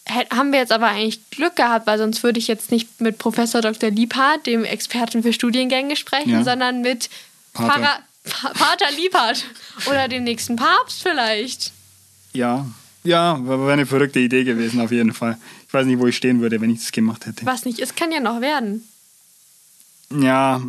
haben 0.10 0.52
wir 0.52 0.60
jetzt 0.60 0.72
aber 0.72 0.88
eigentlich 0.88 1.20
Glück 1.32 1.56
gehabt, 1.56 1.88
weil 1.88 1.98
sonst 1.98 2.24
würde 2.24 2.40
ich 2.40 2.48
jetzt 2.48 2.72
nicht 2.72 3.00
mit 3.02 3.18
Professor 3.18 3.62
Dr. 3.62 3.90
Liebhardt, 3.92 4.46
dem 4.48 4.64
Experten 4.66 5.24
für 5.24 5.34
Studiengänge, 5.34 5.96
sprechen, 5.96 6.30
Ja. 6.32 6.44
sondern 6.44 6.82
mit 6.82 7.10
Pater. 7.54 8.00
Pa- 8.24 8.50
Pater 8.54 8.92
Liebhardt 8.92 9.46
oder 9.88 10.08
dem 10.08 10.24
nächsten 10.24 10.56
Papst 10.56 11.02
vielleicht. 11.02 11.72
Ja, 12.34 12.66
ja, 13.04 13.40
wäre 13.48 13.72
eine 13.72 13.86
verrückte 13.86 14.20
Idee 14.20 14.44
gewesen 14.44 14.82
auf 14.82 14.92
jeden 14.92 15.14
Fall. 15.14 15.38
Ich 15.68 15.74
weiß 15.74 15.86
nicht, 15.86 16.00
wo 16.00 16.08
ich 16.08 16.18
stehen 16.18 16.42
würde, 16.42 16.60
wenn 16.62 16.70
ich 16.70 16.80
das 16.80 16.92
gemacht 16.92 17.26
hätte. 17.26 17.46
Was 17.46 17.66
nicht 17.66 17.80
ist, 17.80 17.96
kann 17.96 18.12
ja 18.12 18.20
noch 18.20 18.42
werden. 18.42 18.88
Ja, 20.12 20.62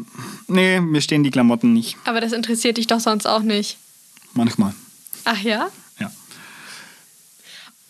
nee, 0.48 0.81
mir 0.81 1.00
stehen 1.00 1.24
die 1.24 1.31
Klamotten 1.31 1.72
nicht. 1.72 1.96
Aber 2.05 2.20
das 2.20 2.33
interessiert 2.33 2.76
dich 2.76 2.87
doch 2.87 3.00
sonst 3.00 3.26
auch 3.26 3.40
nicht. 3.42 3.79
Manchmal. 4.35 4.74
Ach 5.24 5.40
ja? 5.40 5.70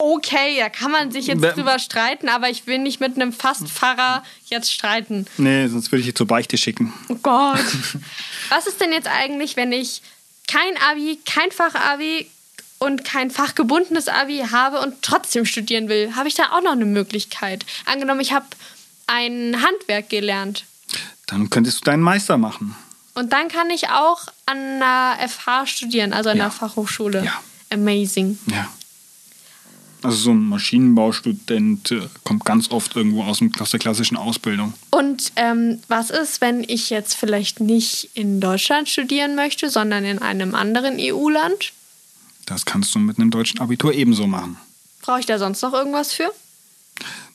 Ja. 0.00 0.06
Okay, 0.06 0.56
da 0.58 0.68
kann 0.70 0.90
man 0.90 1.10
sich 1.12 1.26
jetzt 1.26 1.42
drüber 1.42 1.78
streiten, 1.78 2.28
aber 2.28 2.48
ich 2.48 2.66
will 2.66 2.78
nicht 2.78 3.00
mit 3.00 3.16
einem 3.16 3.32
Fastpfarrer 3.32 4.22
jetzt 4.46 4.72
streiten. 4.72 5.26
Nee, 5.36 5.68
sonst 5.68 5.92
würde 5.92 6.00
ich 6.00 6.06
dich 6.06 6.14
zur 6.16 6.26
Beichte 6.26 6.56
schicken. 6.56 6.92
Oh 7.08 7.16
Gott. 7.22 7.58
Was 8.48 8.66
ist 8.66 8.80
denn 8.80 8.92
jetzt 8.92 9.08
eigentlich, 9.08 9.56
wenn 9.56 9.72
ich 9.72 10.00
kein 10.48 10.76
Abi, 10.90 11.18
kein 11.26 11.50
Fachabi 11.52 12.26
und 12.78 13.04
kein 13.04 13.30
fachgebundenes 13.30 14.08
Abi 14.08 14.42
habe 14.50 14.80
und 14.80 15.02
trotzdem 15.02 15.44
studieren 15.44 15.88
will? 15.88 16.16
Habe 16.16 16.28
ich 16.28 16.34
da 16.34 16.50
auch 16.52 16.62
noch 16.62 16.72
eine 16.72 16.86
Möglichkeit? 16.86 17.66
Angenommen, 17.84 18.20
ich 18.20 18.32
habe 18.32 18.46
ein 19.06 19.56
Handwerk 19.62 20.08
gelernt 20.08 20.64
Dann 21.26 21.50
könntest 21.50 21.80
du 21.80 21.84
deinen 21.84 22.02
Meister 22.02 22.38
machen. 22.38 22.74
und 23.14 23.32
dann 23.34 23.48
kann 23.48 23.68
ich 23.70 23.88
auch 23.90 24.22
an 24.46 24.58
einer 24.82 25.18
FH 25.28 25.66
studieren, 25.66 26.12
also 26.14 26.30
an 26.30 26.38
Ja. 26.38 26.44
einer 26.44 26.52
Fachhochschule. 26.52 27.22
Ja. 27.24 27.40
Amazing. 27.72 28.38
Ja. 28.46 28.66
Also 30.02 30.16
so 30.16 30.30
ein 30.30 30.48
Maschinenbaustudent 30.48 31.92
äh, 31.92 32.00
kommt 32.24 32.44
ganz 32.44 32.70
oft 32.70 32.96
irgendwo 32.96 33.22
aus, 33.22 33.38
dem, 33.38 33.52
aus 33.58 33.70
der 33.70 33.80
klassischen 33.80 34.16
Ausbildung. 34.16 34.72
Und 34.90 35.32
ähm, 35.36 35.80
was 35.88 36.10
ist, 36.10 36.40
wenn 36.40 36.64
ich 36.64 36.88
jetzt 36.90 37.14
vielleicht 37.14 37.60
nicht 37.60 38.10
in 38.14 38.40
Deutschland 38.40 38.88
studieren 38.88 39.34
möchte, 39.34 39.68
sondern 39.68 40.04
in 40.04 40.18
einem 40.18 40.54
anderen 40.54 40.96
EU-Land? 40.98 41.72
Das 42.46 42.64
kannst 42.64 42.94
du 42.94 42.98
mit 42.98 43.18
einem 43.18 43.30
deutschen 43.30 43.60
Abitur 43.60 43.92
ebenso 43.92 44.26
machen. 44.26 44.56
Brauche 45.02 45.20
ich 45.20 45.26
da 45.26 45.38
sonst 45.38 45.62
noch 45.62 45.72
irgendwas 45.72 46.12
für? 46.12 46.30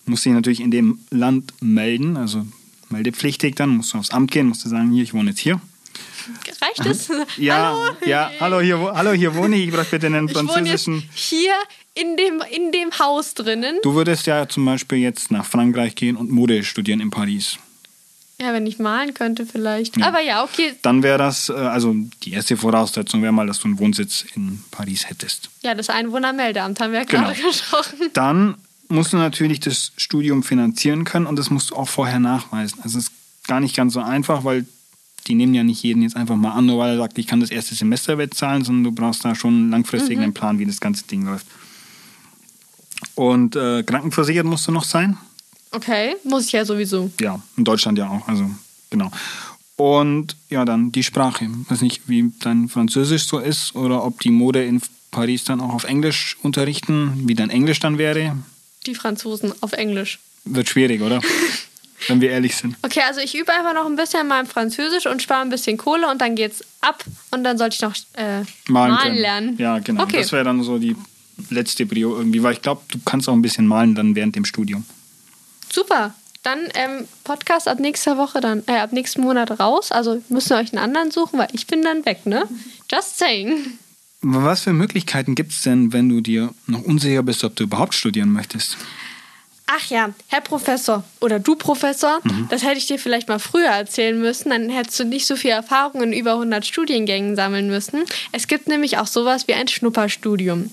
Du 0.06 0.12
musst 0.12 0.26
dich 0.26 0.34
natürlich 0.34 0.60
in 0.60 0.72
dem 0.72 1.00
Land 1.10 1.54
melden, 1.62 2.18
also 2.18 2.46
meldepflichtig 2.90 3.56
dann, 3.56 3.70
musst 3.70 3.94
du 3.94 3.98
aufs 3.98 4.12
Amt 4.12 4.32
gehen, 4.32 4.48
musst 4.48 4.66
du 4.66 4.70
sagen, 4.70 4.92
hier, 4.92 5.04
ich 5.04 5.14
wohne 5.14 5.32
jetzt 5.32 5.40
hier. 5.40 5.60
Reicht 6.62 6.86
es? 6.86 7.10
Ja, 7.38 7.74
Hallo? 7.76 7.98
ja, 8.06 8.32
hallo, 8.40 8.60
hier, 8.60 8.80
hallo, 8.80 9.12
hier 9.12 9.36
wohne 9.36 9.56
ich, 9.58 9.68
ich 9.68 9.72
brauche 9.74 9.86
bitte 9.86 10.08
einen 10.08 10.28
französischen... 10.28 11.08
hier 11.14 11.54
in 11.94 12.18
dem, 12.18 12.42
in 12.52 12.72
dem 12.72 12.92
Haus 13.00 13.34
drinnen. 13.36 13.78
Du 13.84 13.94
würdest 13.94 14.26
ja 14.26 14.48
zum 14.50 14.66
Beispiel 14.66 14.98
jetzt 15.00 15.32
nach 15.32 15.46
Frankreich 15.46 15.96
gehen 15.96 16.16
und 16.16 16.32
Mode 16.32 16.64
studieren 16.64 17.00
in 17.00 17.10
Paris. 17.12 17.58
Ja, 18.40 18.52
wenn 18.52 18.68
ich 18.68 18.80
malen 18.80 19.14
könnte 19.14 19.46
vielleicht. 19.46 19.96
Ja. 19.98 20.08
Aber 20.08 20.20
ja, 20.20 20.44
okay. 20.44 20.74
Dann 20.82 21.04
wäre 21.04 21.18
das, 21.18 21.48
äh, 21.48 21.54
also 21.54 21.96
die 22.24 22.34
erste 22.34 22.58
Voraussetzung 22.58 23.22
wäre 23.22 23.32
mal, 23.32 23.48
dass 23.48 23.60
du 23.60 23.68
einen 23.70 23.80
Wohnsitz 23.80 24.26
in 24.36 24.62
Paris 24.72 25.08
hättest. 25.10 25.50
Ja, 25.62 25.74
das 25.74 25.90
Einwohnermeldeamt 25.90 26.80
haben 26.82 26.92
wir 26.92 27.00
ja 27.00 27.06
Genau. 27.06 27.24
gerade 27.30 27.42
gesprochen. 27.42 28.10
Dann 28.14 28.56
musst 28.90 29.14
du 29.14 29.18
natürlich 29.18 29.62
das 29.62 29.94
Studium 29.96 30.44
finanzieren 30.44 31.06
können 31.06 31.28
und 31.28 31.38
das 31.38 31.50
musst 31.50 31.70
du 31.72 31.76
auch 31.76 31.88
vorher 31.88 32.20
nachweisen. 32.20 32.80
Also 32.84 32.98
es 33.00 33.06
ist 33.06 33.14
gar 33.48 33.62
nicht 33.62 33.76
ganz 33.76 33.94
so 33.94 34.02
einfach, 34.02 34.44
weil 34.44 34.66
die 35.28 35.36
nehmen 35.36 35.54
ja 35.54 35.64
nicht 35.64 35.82
jeden 35.84 36.04
jetzt 36.04 36.16
einfach 36.16 36.36
mal 36.36 36.52
an, 36.52 36.68
nur 36.68 36.80
weil 36.80 36.92
er 36.92 36.98
sagt, 36.98 37.18
ich 37.18 37.28
kann 37.28 37.40
das 37.40 37.50
erste 37.50 37.76
Semester 37.76 38.16
bezahlen, 38.16 38.64
sondern 38.64 38.84
du 38.84 38.92
brauchst 38.92 39.26
da 39.26 39.36
schon 39.36 39.70
langfristig 39.70 40.20
einen 40.20 40.34
Plan, 40.34 40.60
wie 40.60 40.66
das 40.66 40.80
ganze 40.80 41.06
Ding 41.06 41.26
läuft. 41.26 41.48
Und 43.16 43.56
äh, 43.56 43.84
krankenversichert 43.84 44.46
musst 44.46 44.68
du 44.68 44.72
noch 44.72 44.84
sein. 44.84 45.18
Okay, 45.72 46.16
muss 46.24 46.46
ich 46.46 46.52
ja 46.54 46.64
sowieso. 46.64 47.12
Ja, 47.20 47.42
in 47.58 47.64
Deutschland 47.64 47.98
ja 47.98 48.10
auch, 48.10 48.28
also 48.28 48.50
genau. 48.90 49.12
Und 49.78 50.38
ja, 50.50 50.64
dann 50.64 50.92
die 50.92 51.04
Sprache. 51.04 51.46
Ich 51.46 51.72
weiß 51.72 51.82
nicht, 51.82 52.08
wie 52.08 52.32
dein 52.40 52.70
Französisch 52.70 53.26
so 53.26 53.40
ist 53.40 53.76
oder 53.76 54.06
ob 54.06 54.22
die 54.22 54.32
Mode 54.32 54.64
in 54.64 54.82
Paris 55.12 55.44
dann 55.44 55.60
auch 55.60 55.74
auf 55.74 55.84
Englisch 55.84 56.38
unterrichten, 56.44 57.28
wie 57.28 57.36
dein 57.36 57.50
Englisch 57.50 57.80
dann 57.80 57.98
wäre. 57.98 58.38
Die 58.86 58.96
Franzosen 58.96 59.54
auf 59.62 59.74
Englisch. 59.74 60.20
Wird 60.46 60.70
schwierig, 60.70 61.02
oder? 61.02 61.22
Wenn 62.08 62.22
wir 62.22 62.30
ehrlich 62.30 62.56
sind. 62.56 62.76
Okay, 62.82 63.02
also 63.08 63.22
ich 63.22 63.36
übe 63.36 63.52
einfach 63.54 63.74
noch 63.74 63.86
ein 63.86 63.96
bisschen 63.96 64.28
mal 64.28 64.42
im 64.42 64.48
Französisch 64.48 65.06
und 65.08 65.22
spare 65.22 65.42
ein 65.42 65.50
bisschen 65.50 65.78
Kohle 65.78 66.10
und 66.10 66.22
dann 66.22 66.36
geht's 66.36 66.64
ab 66.82 67.04
und 67.32 67.44
dann 67.44 67.58
sollte 67.58 67.76
ich 67.76 67.82
noch 67.82 67.96
äh, 68.14 68.44
Malen, 68.68 68.94
malen 68.94 69.16
lernen. 69.16 69.58
Ja, 69.58 69.80
genau. 69.80 70.04
Okay. 70.04 70.20
Das 70.20 70.32
wäre 70.32 70.44
dann 70.44 70.62
so 70.62 70.78
die 70.78 70.96
letzte 71.50 71.86
Brio 71.86 72.16
irgendwie, 72.16 72.44
weil 72.44 72.54
ich 72.54 72.62
glaube, 72.62 72.82
du 72.90 73.00
kannst 73.06 73.28
auch 73.30 73.34
ein 73.34 73.42
bisschen 73.42 73.68
malen 73.68 73.96
dann 73.96 74.16
während 74.16 74.36
dem 74.36 74.46
Studium. 74.46 74.86
Super. 75.72 76.14
Dann 76.44 76.60
ähm, 76.76 77.08
Podcast 77.24 77.68
ab 77.68 77.80
nächster 77.80 78.18
Woche 78.18 78.40
dann, 78.40 78.62
äh, 78.68 78.78
ab 78.78 78.94
nächsten 78.94 79.22
Monat 79.22 79.60
raus. 79.60 79.92
Also 79.92 80.22
müsst 80.30 80.52
ihr 80.52 80.58
euch 80.58 80.74
einen 80.74 80.84
anderen 80.84 81.12
suchen, 81.12 81.40
weil 81.40 81.48
ich 81.54 81.66
bin 81.66 81.82
dann 81.82 82.06
weg, 82.06 82.26
ne? 82.26 82.48
Just 82.92 83.18
saying. 83.18 83.80
Was 84.22 84.62
für 84.62 84.74
Möglichkeiten 84.74 85.36
gibt 85.36 85.54
es 85.54 85.62
denn, 85.64 85.92
wenn 85.92 86.10
du 86.10 86.22
dir 86.22 86.54
noch 86.68 86.84
unsicher 86.84 87.24
bist, 87.24 87.44
ob 87.44 87.56
du 87.56 87.64
überhaupt 87.64 87.94
studieren 87.94 88.32
möchtest? 88.32 88.78
Ach 89.68 89.90
ja, 89.90 90.14
Herr 90.28 90.42
Professor 90.42 91.04
oder 91.22 91.40
du 91.40 91.56
Professor, 91.56 92.20
Mhm. 92.24 92.48
das 92.50 92.64
hätte 92.64 92.78
ich 92.78 92.86
dir 92.86 93.00
vielleicht 93.00 93.28
mal 93.28 93.40
früher 93.40 93.70
erzählen 93.70 94.18
müssen, 94.18 94.52
dann 94.52 94.70
hättest 94.70 95.00
du 95.00 95.06
nicht 95.06 95.26
so 95.26 95.36
viel 95.36 95.50
Erfahrung 95.52 96.04
in 96.04 96.14
über 96.14 96.36
100 96.36 96.66
Studiengängen 96.66 97.36
sammeln 97.36 97.68
müssen. 97.68 98.04
Es 98.32 98.48
gibt 98.48 98.68
nämlich 98.68 99.00
auch 99.00 99.08
sowas 99.08 99.48
wie 99.48 99.56
ein 99.56 99.68
Schnupperstudium. 99.68 100.72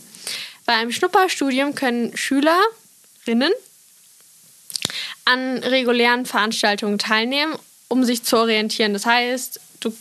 Bei 0.67 0.75
einem 0.75 0.93
Schnupperstudium 0.93 1.75
können 1.75 2.15
Schülerinnen 2.17 3.53
an 5.25 5.59
regulären 5.59 6.27
Veranstaltungen 6.27 6.99
teilnehmen, 6.99 7.57
um 7.89 8.05
sich 8.05 8.23
zu 8.25 8.37
orientieren. 8.37 8.93
Das 8.93 9.07
heißt, 9.07 9.61
du 9.81 9.93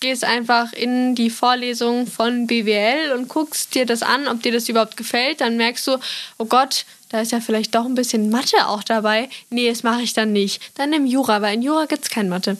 gehst 0.00 0.24
einfach 0.24 0.72
in 0.72 1.14
die 1.14 1.30
Vorlesung 1.30 2.06
von 2.06 2.46
BWL 2.46 3.12
und 3.12 3.28
guckst 3.28 3.74
dir 3.74 3.86
das 3.86 4.02
an, 4.02 4.26
ob 4.28 4.42
dir 4.42 4.52
das 4.52 4.68
überhaupt 4.68 4.96
gefällt. 4.96 5.40
Dann 5.40 5.56
merkst 5.56 5.86
du, 5.86 5.98
oh 6.38 6.46
Gott, 6.46 6.84
da 7.10 7.20
ist 7.20 7.32
ja 7.32 7.40
vielleicht 7.40 7.74
doch 7.74 7.84
ein 7.84 7.94
bisschen 7.94 8.30
Mathe 8.30 8.66
auch 8.66 8.82
dabei. 8.82 9.28
Nee, 9.50 9.68
das 9.68 9.82
mache 9.82 10.02
ich 10.02 10.12
dann 10.14 10.32
nicht. 10.32 10.62
Dann 10.76 10.90
nimm 10.90 11.06
Jura, 11.06 11.42
weil 11.42 11.54
in 11.54 11.62
Jura 11.62 11.86
gibt 11.86 12.04
es 12.04 12.10
kein 12.10 12.28
Mathe. 12.28 12.56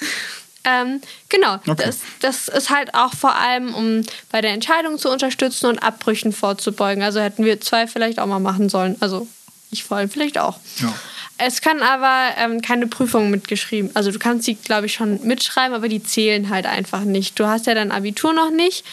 ähm, 0.64 1.00
genau, 1.28 1.54
Okay. 1.66 1.74
das, 1.84 1.98
das 2.20 2.48
ist 2.48 2.70
halt 2.70 2.94
auch 2.94 3.12
vor 3.14 3.34
allem, 3.36 3.74
um 3.74 4.02
bei 4.30 4.40
der 4.40 4.52
Entscheidung 4.52 4.98
zu 4.98 5.10
unterstützen 5.10 5.66
und 5.66 5.78
Abbrüchen 5.80 6.32
vorzubeugen. 6.32 7.02
Also 7.02 7.20
hätten 7.20 7.44
wir 7.44 7.60
zwei 7.60 7.86
vielleicht 7.86 8.18
auch 8.18 8.26
mal 8.26 8.40
machen 8.40 8.68
sollen. 8.68 8.96
Also 9.00 9.28
ich 9.70 9.84
vor 9.84 9.98
allem 9.98 10.08
vielleicht 10.08 10.38
auch. 10.38 10.58
Ja. 10.80 10.94
Es 11.36 11.60
kann 11.60 11.82
aber 11.82 12.28
ähm, 12.38 12.62
keine 12.62 12.86
Prüfungen 12.86 13.30
mitgeschrieben. 13.30 13.90
Also 13.94 14.12
du 14.12 14.18
kannst 14.20 14.46
die, 14.46 14.54
glaube 14.54 14.86
ich, 14.86 14.94
schon 14.94 15.20
mitschreiben, 15.26 15.74
aber 15.74 15.88
die 15.88 16.02
zählen 16.02 16.48
halt 16.48 16.64
einfach 16.64 17.00
nicht. 17.00 17.38
Du 17.38 17.46
hast 17.46 17.66
ja 17.66 17.74
dein 17.74 17.90
Abitur 17.90 18.32
noch 18.32 18.50
nicht 18.50 18.84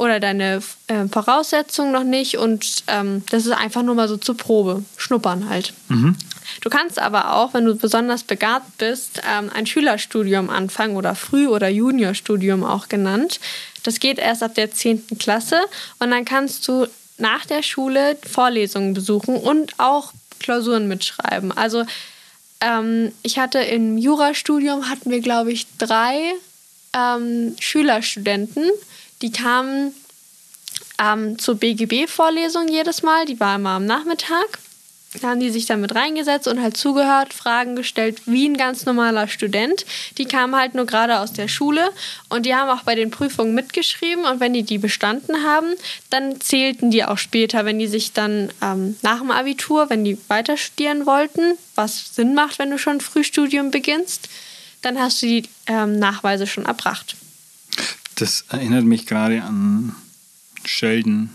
oder 0.00 0.18
deine 0.18 0.62
äh, 0.86 1.06
Voraussetzungen 1.12 1.92
noch 1.92 2.04
nicht 2.04 2.38
und 2.38 2.84
ähm, 2.86 3.22
das 3.30 3.44
ist 3.44 3.52
einfach 3.52 3.82
nur 3.82 3.94
mal 3.94 4.08
so 4.08 4.16
zur 4.16 4.34
Probe. 4.34 4.82
Schnuppern 4.96 5.50
halt. 5.50 5.74
Du 6.62 6.70
kannst 6.70 6.98
aber 6.98 7.34
auch, 7.34 7.52
wenn 7.52 7.66
du 7.66 7.74
besonders 7.74 8.24
begabt 8.24 8.78
bist, 8.78 9.20
ähm, 9.30 9.50
ein 9.54 9.66
Schülerstudium 9.66 10.48
anfangen 10.48 10.96
oder 10.96 11.14
Früh- 11.14 11.48
oder 11.48 11.68
Juniorstudium 11.68 12.64
auch 12.64 12.88
genannt. 12.88 13.40
Das 13.82 14.00
geht 14.00 14.18
erst 14.18 14.42
ab 14.42 14.54
der 14.54 14.70
10. 14.70 15.18
Klasse 15.18 15.60
und 15.98 16.10
dann 16.10 16.24
kannst 16.24 16.66
du 16.66 16.86
nach 17.18 17.44
der 17.44 17.62
Schule 17.62 18.16
Vorlesungen 18.26 18.94
besuchen 18.94 19.36
und 19.36 19.78
auch 19.78 20.14
Klausuren 20.38 20.88
mitschreiben. 20.88 21.52
Also 21.52 21.84
ähm, 22.62 23.12
ich 23.22 23.38
hatte 23.38 23.58
im 23.58 23.98
Jurastudium 23.98 24.88
hatten 24.88 25.10
wir, 25.10 25.20
glaube 25.20 25.52
ich, 25.52 25.66
drei 25.76 26.32
ähm, 26.96 27.54
Schülerstudenten, 27.60 28.64
die 29.22 29.32
kamen 29.32 29.94
ähm, 31.00 31.38
zur 31.38 31.56
BGB-Vorlesung 31.56 32.68
jedes 32.68 33.02
Mal, 33.02 33.24
die 33.24 33.40
war 33.40 33.56
immer 33.56 33.70
am 33.70 33.86
Nachmittag. 33.86 34.58
Da 35.20 35.30
haben 35.30 35.40
die 35.40 35.50
sich 35.50 35.66
dann 35.66 35.80
mit 35.80 35.92
reingesetzt 35.96 36.46
und 36.46 36.62
halt 36.62 36.76
zugehört, 36.76 37.34
Fragen 37.34 37.74
gestellt, 37.74 38.22
wie 38.26 38.48
ein 38.48 38.56
ganz 38.56 38.86
normaler 38.86 39.26
Student. 39.26 39.84
Die 40.18 40.24
kamen 40.24 40.54
halt 40.54 40.74
nur 40.74 40.86
gerade 40.86 41.18
aus 41.18 41.32
der 41.32 41.48
Schule 41.48 41.90
und 42.28 42.46
die 42.46 42.54
haben 42.54 42.70
auch 42.70 42.84
bei 42.84 42.94
den 42.94 43.10
Prüfungen 43.10 43.52
mitgeschrieben 43.52 44.24
und 44.24 44.38
wenn 44.38 44.52
die 44.52 44.62
die 44.62 44.78
bestanden 44.78 45.42
haben, 45.42 45.74
dann 46.10 46.40
zählten 46.40 46.92
die 46.92 47.04
auch 47.04 47.18
später, 47.18 47.64
wenn 47.64 47.80
die 47.80 47.88
sich 47.88 48.12
dann 48.12 48.52
ähm, 48.62 48.96
nach 49.02 49.18
dem 49.18 49.32
Abitur, 49.32 49.90
wenn 49.90 50.04
die 50.04 50.16
weiter 50.28 50.56
studieren 50.56 51.06
wollten, 51.06 51.58
was 51.74 52.14
Sinn 52.14 52.34
macht, 52.34 52.60
wenn 52.60 52.70
du 52.70 52.78
schon 52.78 53.00
Frühstudium 53.00 53.72
beginnst, 53.72 54.28
dann 54.82 54.96
hast 54.96 55.22
du 55.22 55.26
die 55.26 55.48
ähm, 55.66 55.98
Nachweise 55.98 56.46
schon 56.46 56.66
erbracht. 56.66 57.16
Das 58.20 58.44
erinnert 58.50 58.84
mich 58.84 59.06
gerade 59.06 59.42
an 59.42 59.94
Sheldon 60.64 61.30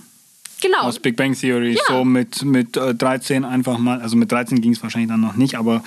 Genau. 0.61 0.81
aus 0.83 0.99
Big 0.99 1.17
Bang 1.17 1.33
Theory. 1.37 1.73
Ja. 1.73 1.81
So 1.87 2.05
mit, 2.05 2.43
mit 2.43 2.77
äh, 2.77 2.95
13 2.95 3.43
einfach 3.43 3.77
mal, 3.77 4.01
also 4.01 4.15
mit 4.15 4.31
13 4.31 4.61
ging 4.61 4.71
es 4.73 4.81
wahrscheinlich 4.81 5.09
dann 5.09 5.19
noch 5.21 5.35
nicht, 5.35 5.55
aber 5.55 5.83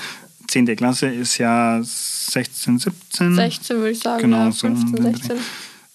10. 0.48 0.66
Klasse 0.76 1.06
ist 1.06 1.38
ja 1.38 1.80
16, 1.82 2.78
17. 2.78 3.34
16 3.34 3.76
würde 3.76 3.90
ich 3.90 4.00
sagen, 4.00 4.22
Genau, 4.22 4.44
ja, 4.46 4.52
so 4.52 4.66
um 4.66 4.76
15, 4.76 4.94
den 5.04 5.12
Dreh. 5.12 5.18
16. 5.18 5.38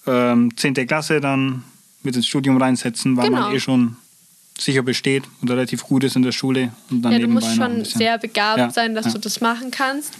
ähm, 0.08 0.58
10. 0.58 0.74
Klasse 0.88 1.22
dann 1.22 1.64
mit 2.02 2.16
ins 2.16 2.28
Studium 2.28 2.58
reinsetzen, 2.58 3.16
weil 3.16 3.30
Genau. 3.30 3.42
man 3.42 3.56
eh 3.56 3.60
schon 3.60 3.96
sicher 4.58 4.84
besteht 4.84 5.24
und 5.42 5.50
relativ 5.50 5.84
gut 5.84 6.04
ist 6.04 6.16
in 6.16 6.22
der 6.22 6.32
Schule. 6.32 6.72
Und 6.90 7.02
dann 7.02 7.12
Ja, 7.14 7.20
du 7.20 7.28
musst 7.28 7.56
schon 7.56 7.84
sehr 7.86 8.18
begabt 8.18 8.58
Ja, 8.60 8.70
sein, 8.70 8.96
dass 8.96 9.06
ja. 9.08 9.12
du 9.14 9.20
das 9.20 9.42
machen 9.42 9.72
kannst. 9.72 10.14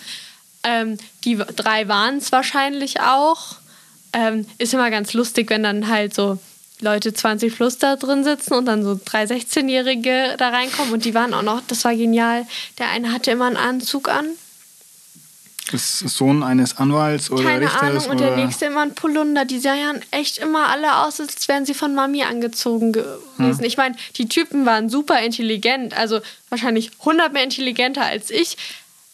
Ähm, 0.64 0.98
die 1.24 1.36
drei 1.36 1.88
waren 1.88 2.18
es 2.18 2.32
wahrscheinlich 2.32 3.00
auch. 3.02 3.58
Ähm, 4.14 4.46
ist 4.60 4.74
immer 4.74 4.92
ganz 4.92 5.14
lustig, 5.14 5.50
wenn 5.50 5.64
dann 5.64 5.88
halt 5.88 6.14
so 6.14 6.38
Leute 6.82 7.14
20 7.14 7.56
plus 7.56 7.78
da 7.78 7.96
drin 7.96 8.24
sitzen 8.24 8.54
und 8.54 8.66
dann 8.66 8.84
so 8.84 9.00
drei 9.04 9.24
16-Jährige 9.24 10.36
da 10.38 10.50
reinkommen 10.50 10.94
und 10.94 11.06
die 11.06 11.14
waren 11.14 11.34
auch 11.34 11.42
noch, 11.42 11.62
das 11.68 11.84
war 11.86 11.96
genial. 11.96 12.46
Der 12.78 12.90
eine 12.90 13.12
hatte 13.12 13.32
immer 13.32 13.48
einen 13.48 13.58
Anzug 13.58 14.10
an, 14.10 14.26
Ist 15.72 16.00
Sohn 16.00 16.44
eines 16.44 16.78
Anwalts 16.78 17.32
oder 17.32 17.44
keine 17.44 17.66
Richters 17.66 17.82
Ahnung, 17.82 18.06
und 18.10 18.20
der 18.20 18.36
nächste 18.36 18.66
immer 18.66 18.82
ein 18.82 18.94
Polunder. 18.94 19.46
Die 19.46 19.60
sahen 19.60 20.02
echt 20.12 20.38
immer 20.38 20.68
alle 20.68 20.98
aus, 20.98 21.20
als 21.22 21.48
wären 21.48 21.66
sie 21.66 21.74
von 21.74 21.96
Mami 21.96 22.24
angezogen 22.24 22.92
gewesen. 22.92 23.64
Ich 23.64 23.78
meine, 23.78 23.96
die 24.18 24.28
Typen 24.28 24.66
waren 24.66 24.90
super 24.90 25.20
intelligent, 25.22 25.98
also 25.98 26.20
wahrscheinlich 26.50 26.92
100 27.00 27.32
mehr 27.32 27.44
intelligenter 27.44 28.04
als 28.04 28.30
ich. 28.30 28.58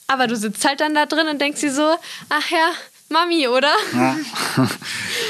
Aber 0.08 0.26
du 0.26 0.36
sitzt 0.36 0.66
halt 0.66 0.82
dann 0.82 0.96
da 0.96 1.06
drin 1.06 1.28
und 1.28 1.40
denkst 1.40 1.62
dir 1.62 1.72
so, 1.72 1.96
ach 2.30 2.50
ja, 2.50 2.72
Mami, 3.10 3.48
oder? 3.48 3.74
Ja, 3.94 4.18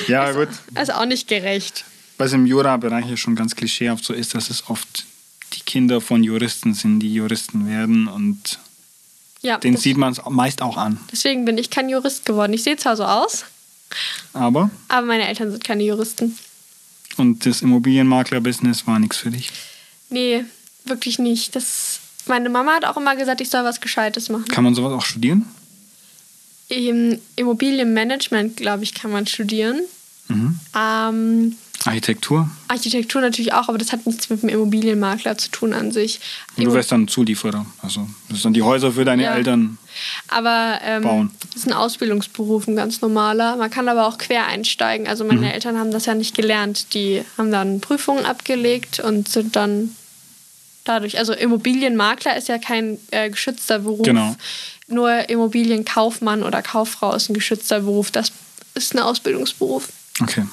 ja 0.08 0.32
gut. 0.32 0.50
Also 0.76 0.94
auch 0.94 1.06
nicht 1.06 1.28
gerecht. 1.28 1.86
Was 2.18 2.34
im 2.34 2.46
Jura-Bereich 2.46 3.06
ja 3.10 3.16
schon 3.18 3.36
ganz 3.36 3.56
klischeehaft 3.56 4.04
so 4.04 4.14
ist, 4.14 4.36
dass 4.36 4.50
es 4.50 4.70
oft 4.70 5.06
die 5.54 5.62
Kinder 5.62 6.02
von 6.02 6.24
Juristen 6.24 6.74
sind, 6.74 7.00
die 7.00 7.14
Juristen 7.14 7.68
werden 7.68 8.08
und 8.08 8.60
Ja, 9.42 9.58
den 9.58 9.78
sieht 9.78 9.98
man 9.98 10.12
es 10.14 10.22
meist 10.30 10.62
auch 10.62 10.76
an. 10.78 11.00
deswegen 11.12 11.46
bin 11.46 11.58
ich 11.58 11.70
kein 11.70 11.88
Jurist 11.90 12.26
geworden. 12.26 12.54
Ich 12.54 12.64
sehe 12.64 12.76
zwar 12.78 12.96
so 12.98 13.06
aus, 13.06 13.46
Aber, 14.34 14.70
aber 14.90 15.08
meine 15.08 15.28
Eltern 15.28 15.50
sind 15.52 15.64
keine 15.64 15.84
Juristen. 15.84 16.38
und 17.18 17.46
das 17.46 17.62
Immobilienmakler-Business 17.62 18.86
war 18.86 19.00
nichts 19.00 19.18
für 19.18 19.32
dich. 19.32 19.52
Nee, 20.10 20.44
wirklich 20.86 21.20
nicht. 21.20 21.56
Das, 21.56 22.00
meine 22.28 22.50
Mama 22.50 22.74
hat 22.74 22.86
auch 22.86 22.98
immer 22.98 23.16
gesagt, 23.16 23.40
ich 23.42 23.50
soll 23.50 23.64
was 23.64 23.80
Gescheites 23.80 24.28
machen. 24.30 24.46
Kann 24.50 24.64
man 24.66 24.76
sowas 24.76 24.92
auch 24.92 25.06
studieren? 25.06 25.46
Im 26.70 27.20
Immobilienmanagement, 27.36 28.58
glaube 28.58 28.84
ich, 28.84 28.94
kann 28.94 29.12
man 29.12 29.28
studieren. 29.28 29.82
Mhm. 30.28 30.60
Ähm, 30.78 31.56
Architektur? 31.86 32.50
Architektur 32.68 33.22
natürlich 33.22 33.54
auch, 33.54 33.70
aber 33.70 33.78
das 33.78 33.92
hat 33.94 34.06
nichts 34.06 34.30
mit 34.30 34.42
dem 34.44 34.50
Immobilienmakler 34.50 35.38
zu 35.38 35.50
tun 35.50 35.74
an 35.74 35.92
sich. 35.92 36.20
Und 36.58 36.66
du 36.66 36.74
wärst 36.74 36.92
dann 36.92 37.08
Zulieferer. 37.08 37.66
Also 37.82 38.02
das 38.28 38.38
sind 38.40 38.46
dann 38.46 38.54
die 38.54 38.62
Häuser 38.62 38.92
für 38.92 39.06
deine 39.06 39.24
Ja. 39.24 39.36
Eltern. 39.36 39.78
Aber 40.28 40.80
ähm, 40.84 41.04
Bauen. 41.04 41.32
das 41.48 41.62
ist 41.64 41.68
ein 41.68 41.74
Ausbildungsberuf, 41.74 42.68
ein 42.68 42.76
ganz 42.76 43.02
normaler. 43.02 43.56
Man 43.56 43.70
kann 43.72 43.88
aber 43.90 44.06
auch 44.08 44.18
quer 44.18 44.46
einsteigen. 44.48 45.08
Also 45.08 45.24
meine 45.24 45.40
Mhm. 45.40 45.46
Eltern 45.48 45.78
haben 45.80 45.92
das 45.92 46.06
ja 46.06 46.16
nicht 46.16 46.36
gelernt. 46.36 46.94
Die 46.94 47.24
haben 47.38 47.50
dann 47.52 47.80
Prüfungen 47.80 48.26
abgelegt 48.26 49.00
und 49.00 49.30
sind 49.30 49.56
dann 49.56 49.96
dadurch, 50.84 51.18
also 51.18 51.34
Immobilienmakler 51.34 52.36
ist 52.38 52.48
ja 52.48 52.58
kein 52.58 53.00
äh, 53.12 53.30
geschützter 53.30 53.80
Beruf. 53.80 54.04
Genau. 54.06 54.36
Nur 54.88 55.30
Immobilienkaufmann 55.30 56.44
oder 56.44 56.62
Kauffrau 56.62 57.14
ist 57.14 57.30
ein 57.30 57.34
geschützter 57.34 57.82
Beruf. 57.82 58.12
Das 58.12 58.32
ist 58.74 58.96
ein 58.96 59.00
Ausbildungsberuf. 59.00 59.90
Okay. 60.22 60.46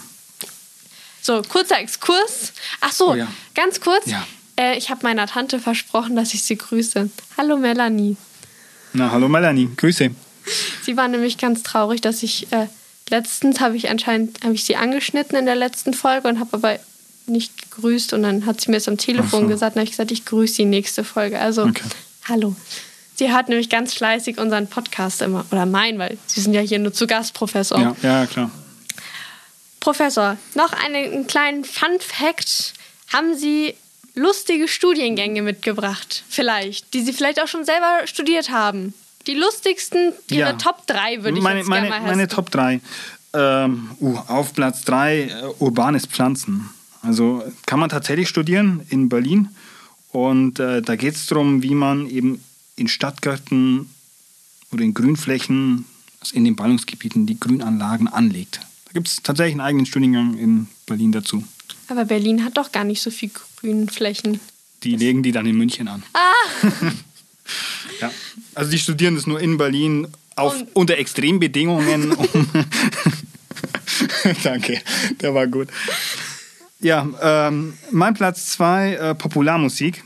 So, 1.22 1.42
kurzer 1.42 1.78
Exkurs. 1.80 2.52
Ach 2.80 2.92
so, 2.92 3.10
Oh 3.12 3.14
ja. 3.14 3.26
ganz 3.54 3.80
kurz. 3.80 4.06
Ja. 4.06 4.26
Äh, 4.58 4.76
ich 4.78 4.90
habe 4.90 5.00
meiner 5.02 5.26
Tante 5.26 5.58
versprochen, 5.58 6.16
dass 6.16 6.34
ich 6.34 6.42
sie 6.42 6.56
grüße. 6.56 7.10
Hallo 7.36 7.56
Melanie. 7.56 8.16
Na, 8.92 9.10
hallo 9.10 9.28
Melanie. 9.28 9.68
Grüße. 9.76 10.10
Sie 10.82 10.96
war 10.96 11.08
nämlich 11.08 11.38
ganz 11.38 11.62
traurig, 11.62 12.00
dass 12.00 12.22
ich 12.22 12.52
äh, 12.52 12.68
letztens 13.10 13.60
habe 13.60 13.76
ich 13.76 13.90
anscheinend 13.90 14.42
habe 14.44 14.54
ich 14.54 14.64
sie 14.64 14.76
angeschnitten 14.76 15.36
in 15.36 15.46
der 15.46 15.56
letzten 15.56 15.92
Folge 15.94 16.28
und 16.28 16.38
habe 16.38 16.50
aber 16.52 16.78
nicht 17.28 17.70
gegrüßt 17.70 18.12
und 18.12 18.22
dann 18.22 18.46
hat 18.46 18.60
sie 18.60 18.70
mir 18.70 18.76
es 18.76 18.88
am 18.88 18.98
Telefon 18.98 19.42
so. 19.42 19.48
gesagt 19.48 19.76
und 19.76 19.80
habe 19.80 19.84
ich 19.84 19.90
gesagt, 19.90 20.10
ich 20.10 20.24
grüße 20.24 20.54
sie 20.54 20.64
nächste 20.64 21.04
Folge. 21.04 21.38
Also 21.40 21.64
Okay. 21.64 21.84
hallo. 22.28 22.54
Sie 23.14 23.32
hört 23.32 23.48
nämlich 23.48 23.70
ganz 23.70 23.94
fleißig 23.94 24.38
unseren 24.38 24.66
Podcast 24.68 25.22
immer 25.22 25.46
oder 25.50 25.64
mein, 25.64 25.98
weil 25.98 26.18
Sie 26.26 26.40
sind 26.40 26.52
ja 26.52 26.60
hier 26.60 26.78
nur 26.78 26.92
zu 26.92 27.06
Gast, 27.06 27.32
Professor. 27.32 27.80
Ja, 27.80 27.96
ja, 28.02 28.26
klar. 28.26 28.50
Professor, 29.80 30.36
noch 30.54 30.72
eine, 30.72 30.98
einen 30.98 31.26
kleinen 31.26 31.64
Fun 31.64 31.98
Fact. 32.00 32.74
Haben 33.12 33.36
Sie 33.36 33.74
lustige 34.14 34.68
Studiengänge 34.68 35.42
mitgebracht? 35.42 36.24
Vielleicht, 36.28 36.92
die 36.92 37.02
Sie 37.02 37.12
vielleicht 37.12 37.40
auch 37.40 37.48
schon 37.48 37.64
selber 37.64 38.00
studiert 38.06 38.50
haben? 38.50 38.94
Die 39.26 39.34
lustigsten, 39.34 40.12
Ihre 40.28 40.50
Ja. 40.50 40.52
Top 40.54 40.86
3 40.86 41.22
würde 41.22 41.38
ich 41.38 41.42
meine, 41.42 41.60
jetzt 41.60 41.68
meine, 41.68 41.88
gerne 41.88 42.02
mal 42.04 42.10
meine. 42.10 42.28
Top 42.28 42.50
3. 42.50 42.80
Ähm, 43.32 43.90
uh, 44.00 44.18
auf 44.28 44.52
Platz 44.54 44.82
3 44.84 45.20
äh, 45.20 45.30
urbanes 45.58 46.06
Pflanzen. 46.06 46.70
Also 47.06 47.44
kann 47.66 47.78
man 47.78 47.88
tatsächlich 47.88 48.28
studieren 48.28 48.82
in 48.90 49.08
Berlin. 49.08 49.48
Und 50.10 50.58
äh, 50.58 50.82
da 50.82 50.96
geht 50.96 51.14
es 51.14 51.26
darum, 51.26 51.62
wie 51.62 51.74
man 51.74 52.08
eben 52.08 52.40
in 52.76 52.88
Stadtgärten 52.88 53.88
oder 54.72 54.82
in 54.82 54.92
Grünflächen, 54.94 55.84
also 56.20 56.34
in 56.34 56.44
den 56.44 56.56
Ballungsgebieten, 56.56 57.26
die 57.26 57.38
Grünanlagen 57.38 58.08
anlegt. 58.08 58.60
Da 58.86 58.92
gibt 58.92 59.08
es 59.08 59.22
tatsächlich 59.22 59.52
einen 59.54 59.60
eigenen 59.60 59.86
Studiengang 59.86 60.36
in 60.36 60.66
Berlin 60.86 61.12
dazu. 61.12 61.44
Aber 61.88 62.04
Berlin 62.06 62.44
hat 62.44 62.56
doch 62.56 62.72
gar 62.72 62.84
nicht 62.84 63.00
so 63.00 63.10
viel 63.10 63.30
Grünflächen. 63.60 64.40
Die 64.82 64.96
legen 64.96 65.22
die 65.22 65.32
dann 65.32 65.46
in 65.46 65.56
München 65.56 65.86
an. 65.88 66.02
Ah! 66.12 66.62
ja. 68.00 68.10
Also 68.54 68.70
die 68.70 68.78
studieren 68.78 69.14
das 69.14 69.26
nur 69.26 69.40
in 69.40 69.56
Berlin 69.58 70.08
auf, 70.34 70.60
Und- 70.60 70.68
unter 70.74 70.98
Extrembedingungen. 70.98 72.12
Um 72.12 72.48
Danke, 74.42 74.80
der 75.20 75.34
war 75.34 75.46
gut. 75.46 75.68
Ja, 76.80 77.08
ähm, 77.22 77.74
mein 77.90 78.14
Platz 78.14 78.46
zwei 78.46 78.94
äh, 78.94 79.14
Popularmusik. 79.14 80.04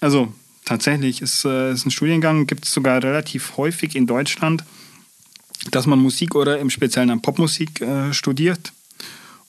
Also 0.00 0.32
tatsächlich 0.64 1.22
ist, 1.22 1.44
äh, 1.44 1.72
ist 1.72 1.86
ein 1.86 1.90
Studiengang, 1.90 2.46
gibt 2.46 2.64
es 2.66 2.72
sogar 2.72 3.02
relativ 3.02 3.56
häufig 3.56 3.96
in 3.96 4.06
Deutschland, 4.06 4.64
dass 5.70 5.86
man 5.86 5.98
Musik 5.98 6.34
oder 6.34 6.58
im 6.60 6.70
Speziellen 6.70 7.08
dann 7.08 7.22
Popmusik 7.22 7.80
äh, 7.80 8.12
studiert. 8.12 8.72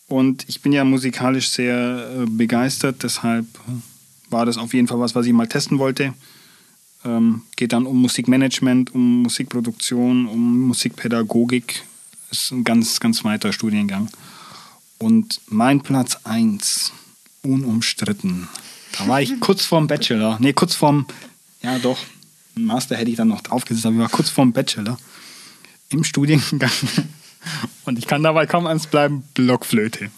Und 0.08 0.46
ich 0.50 0.62
bin 0.62 0.72
ja 0.72 0.84
musikalisch 0.84 1.50
sehr 1.50 1.76
äh, 1.76 2.26
begeistert, 2.26 3.04
deshalb 3.04 3.46
war 4.32 4.46
das 4.46 4.58
auf 4.58 4.74
jeden 4.74 4.88
Fall 4.88 5.00
was, 5.00 5.14
was 5.14 5.26
ich 5.28 5.34
mal 5.34 5.48
testen 5.48 5.78
wollte. 5.78 6.14
Ähm, 7.06 7.44
geht 7.56 7.74
dann 7.74 7.86
um 7.86 8.02
Musikmanagement, 8.02 8.94
um 8.94 9.22
Musikproduktion, 9.22 10.28
um 10.28 10.62
Musikpädagogik. 10.62 11.84
Ist 12.32 12.52
ein 12.52 12.64
ganz, 12.64 13.00
ganz 13.00 13.24
weiter 13.24 13.54
Studiengang. 13.54 14.10
Und 15.00 15.42
mein 15.48 15.82
Platz 15.82 16.18
1, 16.26 16.92
unumstritten. 17.42 18.48
Da 18.98 19.08
war 19.08 19.22
ich 19.22 19.40
kurz 19.40 19.66
vorm 19.66 19.88
Bachelor. 19.88 20.38
Nee, 20.40 20.54
kurz 20.54 20.76
vorm, 20.76 21.06
ja 21.62 21.80
doch, 21.80 21.98
Master 22.56 22.96
hätte 22.96 23.10
ich 23.10 23.18
dann 23.18 23.30
noch 23.30 23.42
draufgesetzt, 23.42 23.86
aber 23.86 23.96
ich 23.96 24.02
war 24.02 24.10
kurz 24.10 24.30
vorm 24.30 24.54
Bachelor 24.54 24.98
im 25.90 26.04
Studiengang. 26.04 26.72
Und 27.86 27.98
ich 27.98 28.08
kann 28.08 28.24
dabei 28.24 28.46
kaum 28.46 28.68
eins 28.68 28.88
bleiben, 28.88 29.24
Blockflöte. 29.34 30.12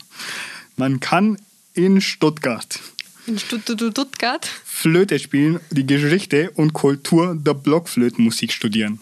Man 0.76 1.00
kann 1.00 1.38
in 1.74 2.02
Stuttgart 2.02 2.80
In 3.28 3.38
Stuttgart. 3.38 4.50
Flöte 4.66 5.20
spielen, 5.20 5.60
die 5.70 5.86
Geschichte 5.86 6.52
und 6.52 6.74
Kultur 6.74 7.36
der 7.36 7.54
Blockflötenmusik 7.54 8.52
studieren. 8.52 9.00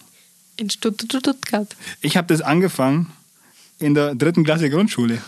In 0.58 0.70
Stuttgart. 0.70 1.76
Ich 2.02 2.18
habe 2.18 2.28
das 2.28 2.42
angefangen 2.42 3.08
in 3.80 3.94
der 3.94 4.13
dritten 4.13 4.44
Klasse 4.44 4.70
Grundschule. 4.70 5.22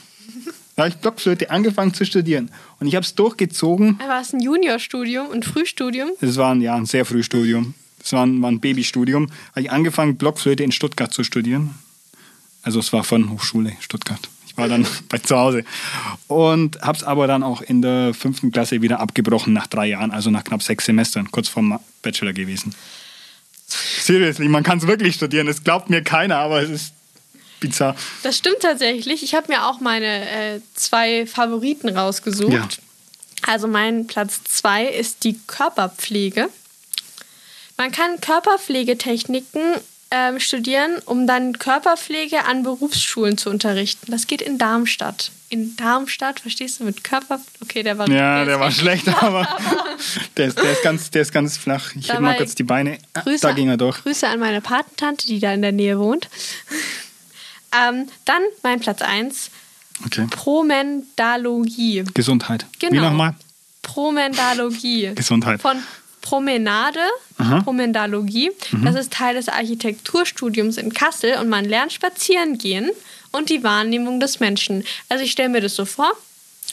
Da 0.82 0.86
habe 0.86 0.96
ich 0.96 1.00
Blockflöte 1.00 1.52
angefangen 1.52 1.94
zu 1.94 2.08
studieren. 2.08 2.50
Und 2.80 2.88
ich 2.88 2.96
habe 2.96 3.06
es 3.06 3.14
durchgezogen. 3.14 4.00
War 4.00 4.20
es 4.20 4.34
ein 4.34 4.40
Juniorstudium 4.40 5.28
und 5.28 5.46
Frühstudium? 5.46 6.10
Es 6.22 6.38
war 6.38 6.56
ein, 6.56 6.62
ja, 6.62 6.74
ein 6.74 6.88
sehr 6.88 7.06
frühes 7.06 7.28
Studium. 7.28 7.76
Es 8.04 8.14
war 8.14 8.26
ein, 8.26 8.42
war 8.42 8.50
ein 8.50 8.60
Babystudium. 8.60 9.30
Habe 9.52 9.62
ich 9.62 9.70
angefangen, 9.70 10.18
Blockflöte 10.18 10.64
in 10.64 10.72
Stuttgart 10.72 11.14
zu 11.14 11.24
studieren. 11.24 11.76
Also 12.64 12.80
es 12.80 12.92
war 12.94 13.04
von 13.04 13.30
Hochschule 13.30 13.74
Stuttgart. 13.80 14.28
Ich 14.48 14.58
war 14.58 14.68
dann 14.68 14.88
bei 15.10 15.20
zu 15.20 15.38
Hause. 15.38 15.66
Und 16.26 16.82
habe 16.82 16.98
es 16.98 17.04
aber 17.04 17.28
dann 17.28 17.44
auch 17.44 17.62
in 17.62 17.84
der 17.84 18.16
fünften 18.16 18.52
Klasse 18.52 18.82
wieder 18.82 19.00
abgebrochen 19.00 19.54
nach 19.54 19.68
drei 19.68 19.86
Jahren, 19.86 20.10
also 20.10 20.32
nach 20.32 20.44
knapp 20.44 20.64
sechs 20.64 20.86
Semestern, 20.86 21.30
kurz 21.30 21.48
vorm 21.48 21.80
Bachelor 22.02 22.34
gewesen. 22.34 22.74
Seriously, 23.68 24.48
man 24.48 24.64
kann 24.64 24.80
es 24.80 24.88
wirklich 24.88 25.14
studieren. 25.14 25.46
Das 25.46 25.64
glaubt 25.64 25.92
mir 25.92 26.02
keiner, 26.02 26.38
aber 26.38 26.64
es 26.64 26.72
ist 26.72 26.94
bizarr. 27.62 27.96
Das 28.24 28.38
stimmt 28.38 28.60
tatsächlich. 28.60 29.24
Ich 29.24 29.34
habe 29.34 29.48
mir 29.48 29.66
auch 29.68 29.80
meine 29.80 30.30
äh, 30.30 30.60
zwei 30.74 31.26
Favoriten 31.26 31.88
rausgesucht. 31.98 32.52
Ja. 32.52 32.68
Also 33.48 33.68
mein 33.68 34.06
Platz 34.08 34.42
zwei 34.44 34.86
ist 34.86 35.24
die 35.24 35.40
Körperpflege. 35.48 36.50
Man 37.78 37.92
kann 37.92 38.20
Körperpflegetechniken 38.22 39.62
ähm, 40.12 40.40
studieren, 40.42 41.00
um 41.06 41.26
dann 41.26 41.58
Körperpflege 41.58 42.46
an 42.46 42.64
Berufsschulen 42.64 43.38
zu 43.38 43.50
unterrichten. 43.50 44.12
Das 44.12 44.28
geht 44.28 44.42
in 44.42 44.58
Darmstadt. 44.58 45.32
In 45.48 45.76
Darmstadt, 45.78 46.42
verstehst 46.42 46.80
du, 46.80 46.84
mit 46.84 47.04
Körper... 47.04 47.40
Okay, 47.62 47.82
der 47.82 47.98
war... 47.98 48.10
Ja, 48.10 48.42
ist 48.42 48.48
der 48.48 48.60
war 48.60 48.68
echt- 48.68 48.78
schlecht, 48.78 49.08
aber 49.24 49.48
der 50.38 50.48
ist, 50.48 50.58
der 50.58 50.72
ist, 50.72 50.84
ganz, 50.84 51.12
der 51.12 51.22
ist 51.22 51.32
ganz 51.32 51.58
flach. 51.58 51.96
Ich 51.96 52.10
heb 52.10 52.20
mal 52.20 52.32
Dabei 52.34 52.38
kurz 52.40 52.56
die 52.56 52.64
Beine. 52.64 52.98
Ah, 53.14 53.22
Grüße, 53.22 53.42
Da 53.42 53.54
ging 53.54 53.70
er 53.70 53.78
durch. 53.78 54.04
Grüße 54.04 54.28
an 54.28 54.40
meine 54.40 54.60
Patentante, 54.62 55.28
die 55.28 55.40
da 55.40 55.54
in 55.54 55.62
der 55.62 55.72
Nähe 55.72 55.98
wohnt. 55.98 56.30
Ähm, 57.76 58.08
dann 58.26 58.42
mein 58.64 58.80
Platz 58.80 59.02
1, 59.02 59.52
Okay. 60.06 60.28
Promendalogie. 60.32 62.04
Gesundheit. 62.14 62.66
Genau. 62.80 62.94
Wie 62.94 63.00
nochmal? 63.06 63.36
Promendalogie. 63.82 65.12
Gesundheit. 65.16 65.62
Von 65.62 65.78
Promenade, 66.22 67.00
Aha. 67.38 67.62
Promendalogie. 67.62 68.52
Das 68.84 68.96
ist 68.96 69.12
Teil 69.12 69.36
des 69.36 69.50
Architekturstudiums 69.50 70.78
in 70.78 70.94
Kassel 70.94 71.38
und 71.38 71.50
man 71.50 71.66
lernt 71.66 71.94
spazieren 71.94 72.58
gehen 72.58 72.92
und 73.32 73.50
die 73.50 73.64
Wahrnehmung 73.64 74.20
des 74.20 74.40
Menschen. 74.40 74.84
Also 75.10 75.24
ich 75.24 75.32
stelle 75.32 75.50
mir 75.50 75.62
das 75.62 75.76
so 75.76 75.86
vor, 75.86 76.12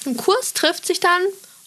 ein 0.07 0.17
Kurs 0.17 0.53
trifft 0.53 0.87
sich 0.87 1.01
dann 1.01 1.23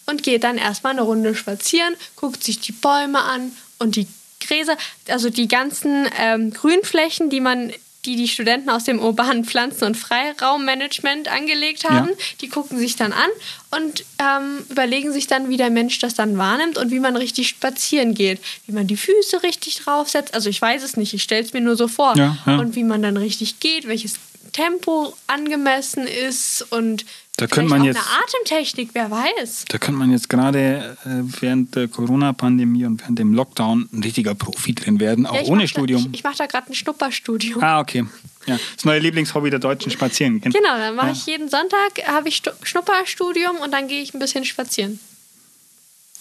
und 0.06 0.22
geht 0.22 0.44
dann 0.44 0.58
erstmal 0.58 0.92
eine 0.92 1.02
Runde 1.02 1.34
spazieren, 1.34 1.94
guckt 2.16 2.44
sich 2.44 2.60
die 2.60 2.72
Bäume 2.72 3.20
an 3.20 3.52
und 3.78 3.96
die 3.96 4.06
Gräser, 4.40 4.76
also 5.08 5.28
die 5.30 5.48
ganzen 5.48 6.08
ähm, 6.18 6.52
Grünflächen, 6.52 7.30
die 7.30 7.40
man 7.40 7.72
die 8.04 8.16
die 8.16 8.26
Studenten 8.28 8.68
aus 8.68 8.84
dem 8.84 8.98
urbanen 9.00 9.44
Pflanzen- 9.44 9.84
und 9.84 9.96
Freiraummanagement 9.96 11.28
angelegt 11.28 11.88
haben, 11.88 12.08
Ja. 12.08 12.14
die 12.40 12.48
gucken 12.48 12.78
sich 12.78 12.96
dann 12.96 13.12
an 13.12 13.30
und 13.70 14.04
ähm, 14.18 14.64
überlegen 14.68 15.12
sich 15.12 15.26
dann, 15.28 15.48
wie 15.48 15.56
der 15.56 15.70
Mensch 15.70 15.98
das 16.00 16.14
dann 16.14 16.36
wahrnimmt 16.36 16.78
und 16.78 16.90
wie 16.90 17.00
man 17.00 17.16
richtig 17.16 17.48
spazieren 17.48 18.14
geht. 18.14 18.40
Wie 18.66 18.72
man 18.72 18.86
die 18.86 18.96
Füße 18.96 19.42
richtig 19.42 19.76
draufsetzt. 19.76 20.34
Also 20.34 20.48
ich 20.50 20.60
weiß 20.60 20.82
es 20.82 20.96
nicht, 20.96 21.14
ich 21.14 21.22
stelle 21.22 21.44
es 21.44 21.52
mir 21.52 21.60
nur 21.60 21.76
so 21.76 21.88
vor. 21.88 22.16
Ja, 22.16 22.36
ja. 22.46 22.58
Und 22.58 22.74
wie 22.74 22.84
man 22.84 23.02
dann 23.02 23.16
richtig 23.16 23.60
geht, 23.60 23.86
welches 23.86 24.14
Tempo 24.52 25.14
angemessen 25.28 26.06
ist 26.06 26.66
und 26.70 27.04
Da 27.36 27.46
vielleicht 27.46 27.54
könnte 27.54 27.70
man 27.70 27.84
jetzt- 27.84 27.96
eine 27.96 28.22
Atemtechnik, 28.24 28.90
wer 28.92 29.10
weiß. 29.10 29.64
Da 29.68 29.78
könnte 29.78 29.98
man 29.98 30.10
jetzt 30.12 30.28
gerade 30.28 30.96
äh, 31.04 31.08
während 31.40 31.74
der 31.74 31.88
Corona-Pandemie 31.88 32.84
und 32.84 33.00
während 33.00 33.18
dem 33.18 33.32
Lockdown 33.32 33.88
ein 33.92 34.02
richtiger 34.02 34.34
Profi 34.34 34.74
drin 34.74 35.00
werden, 35.00 35.24
auch 35.26 35.34
Ja, 35.34 35.42
ohne 35.44 35.66
Studium. 35.66 36.02
Da, 36.04 36.08
ich 36.10 36.16
ich 36.18 36.24
mache 36.24 36.36
da 36.36 36.46
gerade 36.46 36.70
ein 36.70 36.74
Schnupperstudium. 36.74 37.62
ah, 37.62 37.80
okay. 37.80 38.04
Ja, 38.46 38.58
das 38.74 38.84
neue 38.84 38.98
Lieblingshobby 38.98 39.50
der 39.50 39.60
Deutschen 39.60 39.90
spazieren 39.90 40.40
gehen. 40.40 40.52
Genau, 40.52 40.76
dann 40.76 40.94
mache 40.94 41.06
Ja. 41.08 41.12
ich 41.12 41.26
jeden 41.26 41.48
Sonntag, 41.48 42.06
habe 42.06 42.28
ich 42.28 42.36
Stu- 42.36 42.50
Schnupperstudium 42.62 43.56
und 43.56 43.72
dann 43.72 43.88
gehe 43.88 44.02
ich 44.02 44.12
ein 44.14 44.18
bisschen 44.18 44.44
spazieren. 44.44 45.00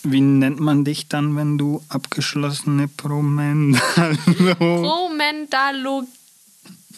Wie 0.03 0.21
nennt 0.21 0.59
man 0.59 0.83
dich 0.85 1.09
dann, 1.09 1.35
wenn 1.35 1.57
du 1.57 1.83
abgeschlossene 1.89 2.87
Promendalo? 2.87 3.81
Promendalogie. 4.55 6.07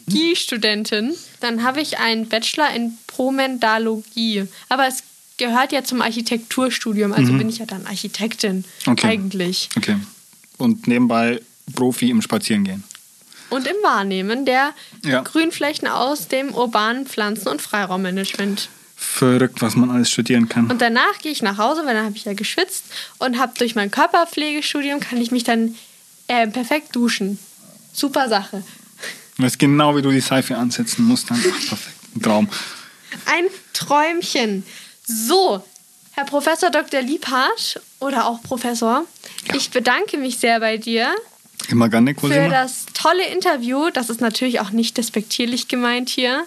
Archäologie-Studentin. 0.07 1.13
Dann 1.39 1.63
habe 1.63 1.81
ich 1.81 1.99
einen 1.99 2.27
Bachelor 2.27 2.69
in 2.75 2.97
Promendalogie. 3.07 4.47
Aber 4.69 4.87
es 4.87 5.03
gehört 5.37 5.71
ja 5.71 5.83
zum 5.83 6.01
Architekturstudium, 6.01 7.13
also 7.13 7.33
bin 7.33 7.49
ich 7.49 7.57
ja 7.59 7.65
dann 7.65 7.85
Architektin 7.87 8.65
Okay. 8.85 9.07
eigentlich. 9.07 9.69
Okay. 9.77 9.97
Und 10.57 10.87
nebenbei 10.87 11.41
Profi 11.75 12.09
im 12.09 12.21
Spazierengehen. 12.21 12.83
Und 13.49 13.67
im 13.67 13.75
Wahrnehmen 13.83 14.45
der 14.45 14.71
Ja. 15.03 15.21
Grünflächen 15.21 15.87
aus 15.87 16.27
dem 16.27 16.53
urbanen 16.53 17.05
Pflanzen- 17.05 17.49
und 17.49 17.61
Freiraummanagement. 17.61 18.69
Verrückt, 18.95 19.61
was 19.61 19.75
man 19.75 19.91
alles 19.91 20.09
studieren 20.09 20.47
kann. 20.47 20.71
Und 20.71 20.81
danach 20.81 21.19
gehe 21.21 21.31
ich 21.31 21.41
nach 21.41 21.57
Hause, 21.57 21.81
weil 21.85 21.93
dann 21.93 22.05
habe 22.05 22.15
ich 22.15 22.25
ja 22.25 22.33
geschwitzt 22.33 22.85
und 23.19 23.37
habe 23.37 23.51
durch 23.57 23.75
mein 23.75 23.91
Körperpflegestudium 23.91 24.99
kann 25.01 25.19
ich 25.19 25.29
mich 25.31 25.43
dann 25.43 25.75
äh, 26.27 26.47
perfekt 26.47 26.95
duschen. 26.95 27.37
Super 27.91 28.29
Sache. 28.29 28.63
Weißt 29.43 29.59
genau, 29.59 29.95
wie 29.95 30.01
du 30.01 30.09
die 30.11 30.21
Seife 30.21 30.57
ansetzen 30.57 31.03
musst. 31.05 31.29
Dann. 31.29 31.37
Ach, 31.39 31.67
perfekt. 31.69 31.97
Ein 32.15 32.21
Traum. 32.21 32.49
Ein 33.25 33.45
Träumchen. 33.73 34.63
So, 35.05 35.63
Herr 36.11 36.25
Professor 36.25 36.69
Dr. 36.69 37.01
Liebhardt 37.01 37.81
oder 37.99 38.25
auch 38.27 38.41
Professor, 38.43 39.05
ich 39.53 39.69
bedanke 39.71 40.17
mich 40.17 40.37
sehr 40.39 40.59
bei 40.59 40.77
dir 40.77 41.13
Immer 41.69 41.89
gerne, 41.89 42.11
für 42.13 42.21
Cosima. 42.21 42.47
das 42.49 42.85
tolle 42.93 43.25
Interview. 43.27 43.89
Das 43.91 44.09
ist 44.09 44.21
natürlich 44.21 44.59
auch 44.59 44.71
nicht 44.71 44.97
despektierlich 44.97 45.67
gemeint 45.67 46.09
hier. 46.09 46.45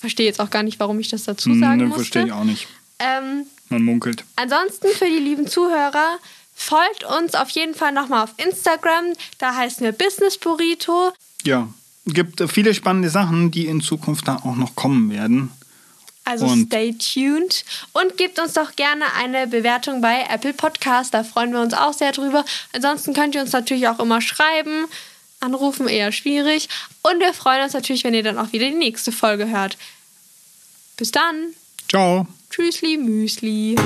Verstehe 0.00 0.26
jetzt 0.26 0.40
auch 0.40 0.50
gar 0.50 0.62
nicht, 0.62 0.78
warum 0.80 0.98
ich 1.00 1.08
das 1.08 1.24
dazu 1.24 1.52
sagen 1.58 1.78
Ne, 1.78 1.84
musste. 1.86 2.02
verstehe 2.02 2.26
ich 2.26 2.32
auch 2.32 2.44
nicht. 2.44 2.68
Ähm, 3.00 3.46
Man 3.68 3.82
munkelt. 3.82 4.24
Ansonsten 4.36 4.88
für 4.96 5.06
die 5.06 5.18
lieben 5.18 5.46
Zuhörer, 5.46 6.18
folgt 6.54 7.04
uns 7.04 7.34
auf 7.34 7.50
jeden 7.50 7.74
Fall 7.74 7.92
nochmal 7.92 8.24
auf 8.24 8.34
Instagram. 8.36 9.12
Da 9.38 9.54
heißen 9.54 9.84
wir 9.84 9.92
Business 9.92 10.38
Burrito. 10.38 11.12
Ja, 11.44 11.68
gibt 12.06 12.42
viele 12.50 12.74
spannende 12.74 13.10
Sachen, 13.10 13.50
die 13.50 13.66
in 13.66 13.80
Zukunft 13.80 14.28
da 14.28 14.36
auch 14.36 14.56
noch 14.56 14.74
kommen 14.76 15.10
werden. 15.10 15.50
Also 16.24 16.46
Und- 16.46 16.66
stay 16.66 16.92
tuned. 16.94 17.64
Und 17.92 18.16
gebt 18.18 18.38
uns 18.38 18.52
doch 18.52 18.76
gerne 18.76 19.04
eine 19.14 19.46
Bewertung 19.46 20.00
bei 20.02 20.26
Apple 20.28 20.52
Podcast. 20.52 21.14
Da 21.14 21.24
freuen 21.24 21.52
wir 21.52 21.60
uns 21.60 21.72
auch 21.74 21.94
sehr 21.94 22.12
drüber. 22.12 22.44
Ansonsten 22.74 23.14
könnt 23.14 23.34
ihr 23.34 23.40
uns 23.40 23.52
natürlich 23.52 23.88
auch 23.88 23.98
immer 23.98 24.20
schreiben. 24.20 24.86
Anrufen 25.40 25.88
eher 25.88 26.12
schwierig. 26.12 26.68
Und 27.02 27.20
wir 27.20 27.32
freuen 27.32 27.62
uns 27.62 27.72
natürlich, 27.72 28.04
wenn 28.04 28.12
ihr 28.14 28.22
dann 28.22 28.38
auch 28.38 28.52
wieder 28.52 28.68
die 28.68 28.74
nächste 28.74 29.12
Folge 29.12 29.48
hört. 29.48 29.78
Bis 30.98 31.12
dann. 31.12 31.54
Ciao. 31.88 32.26
Tschüssli, 32.50 32.98
Müsli. 32.98 33.76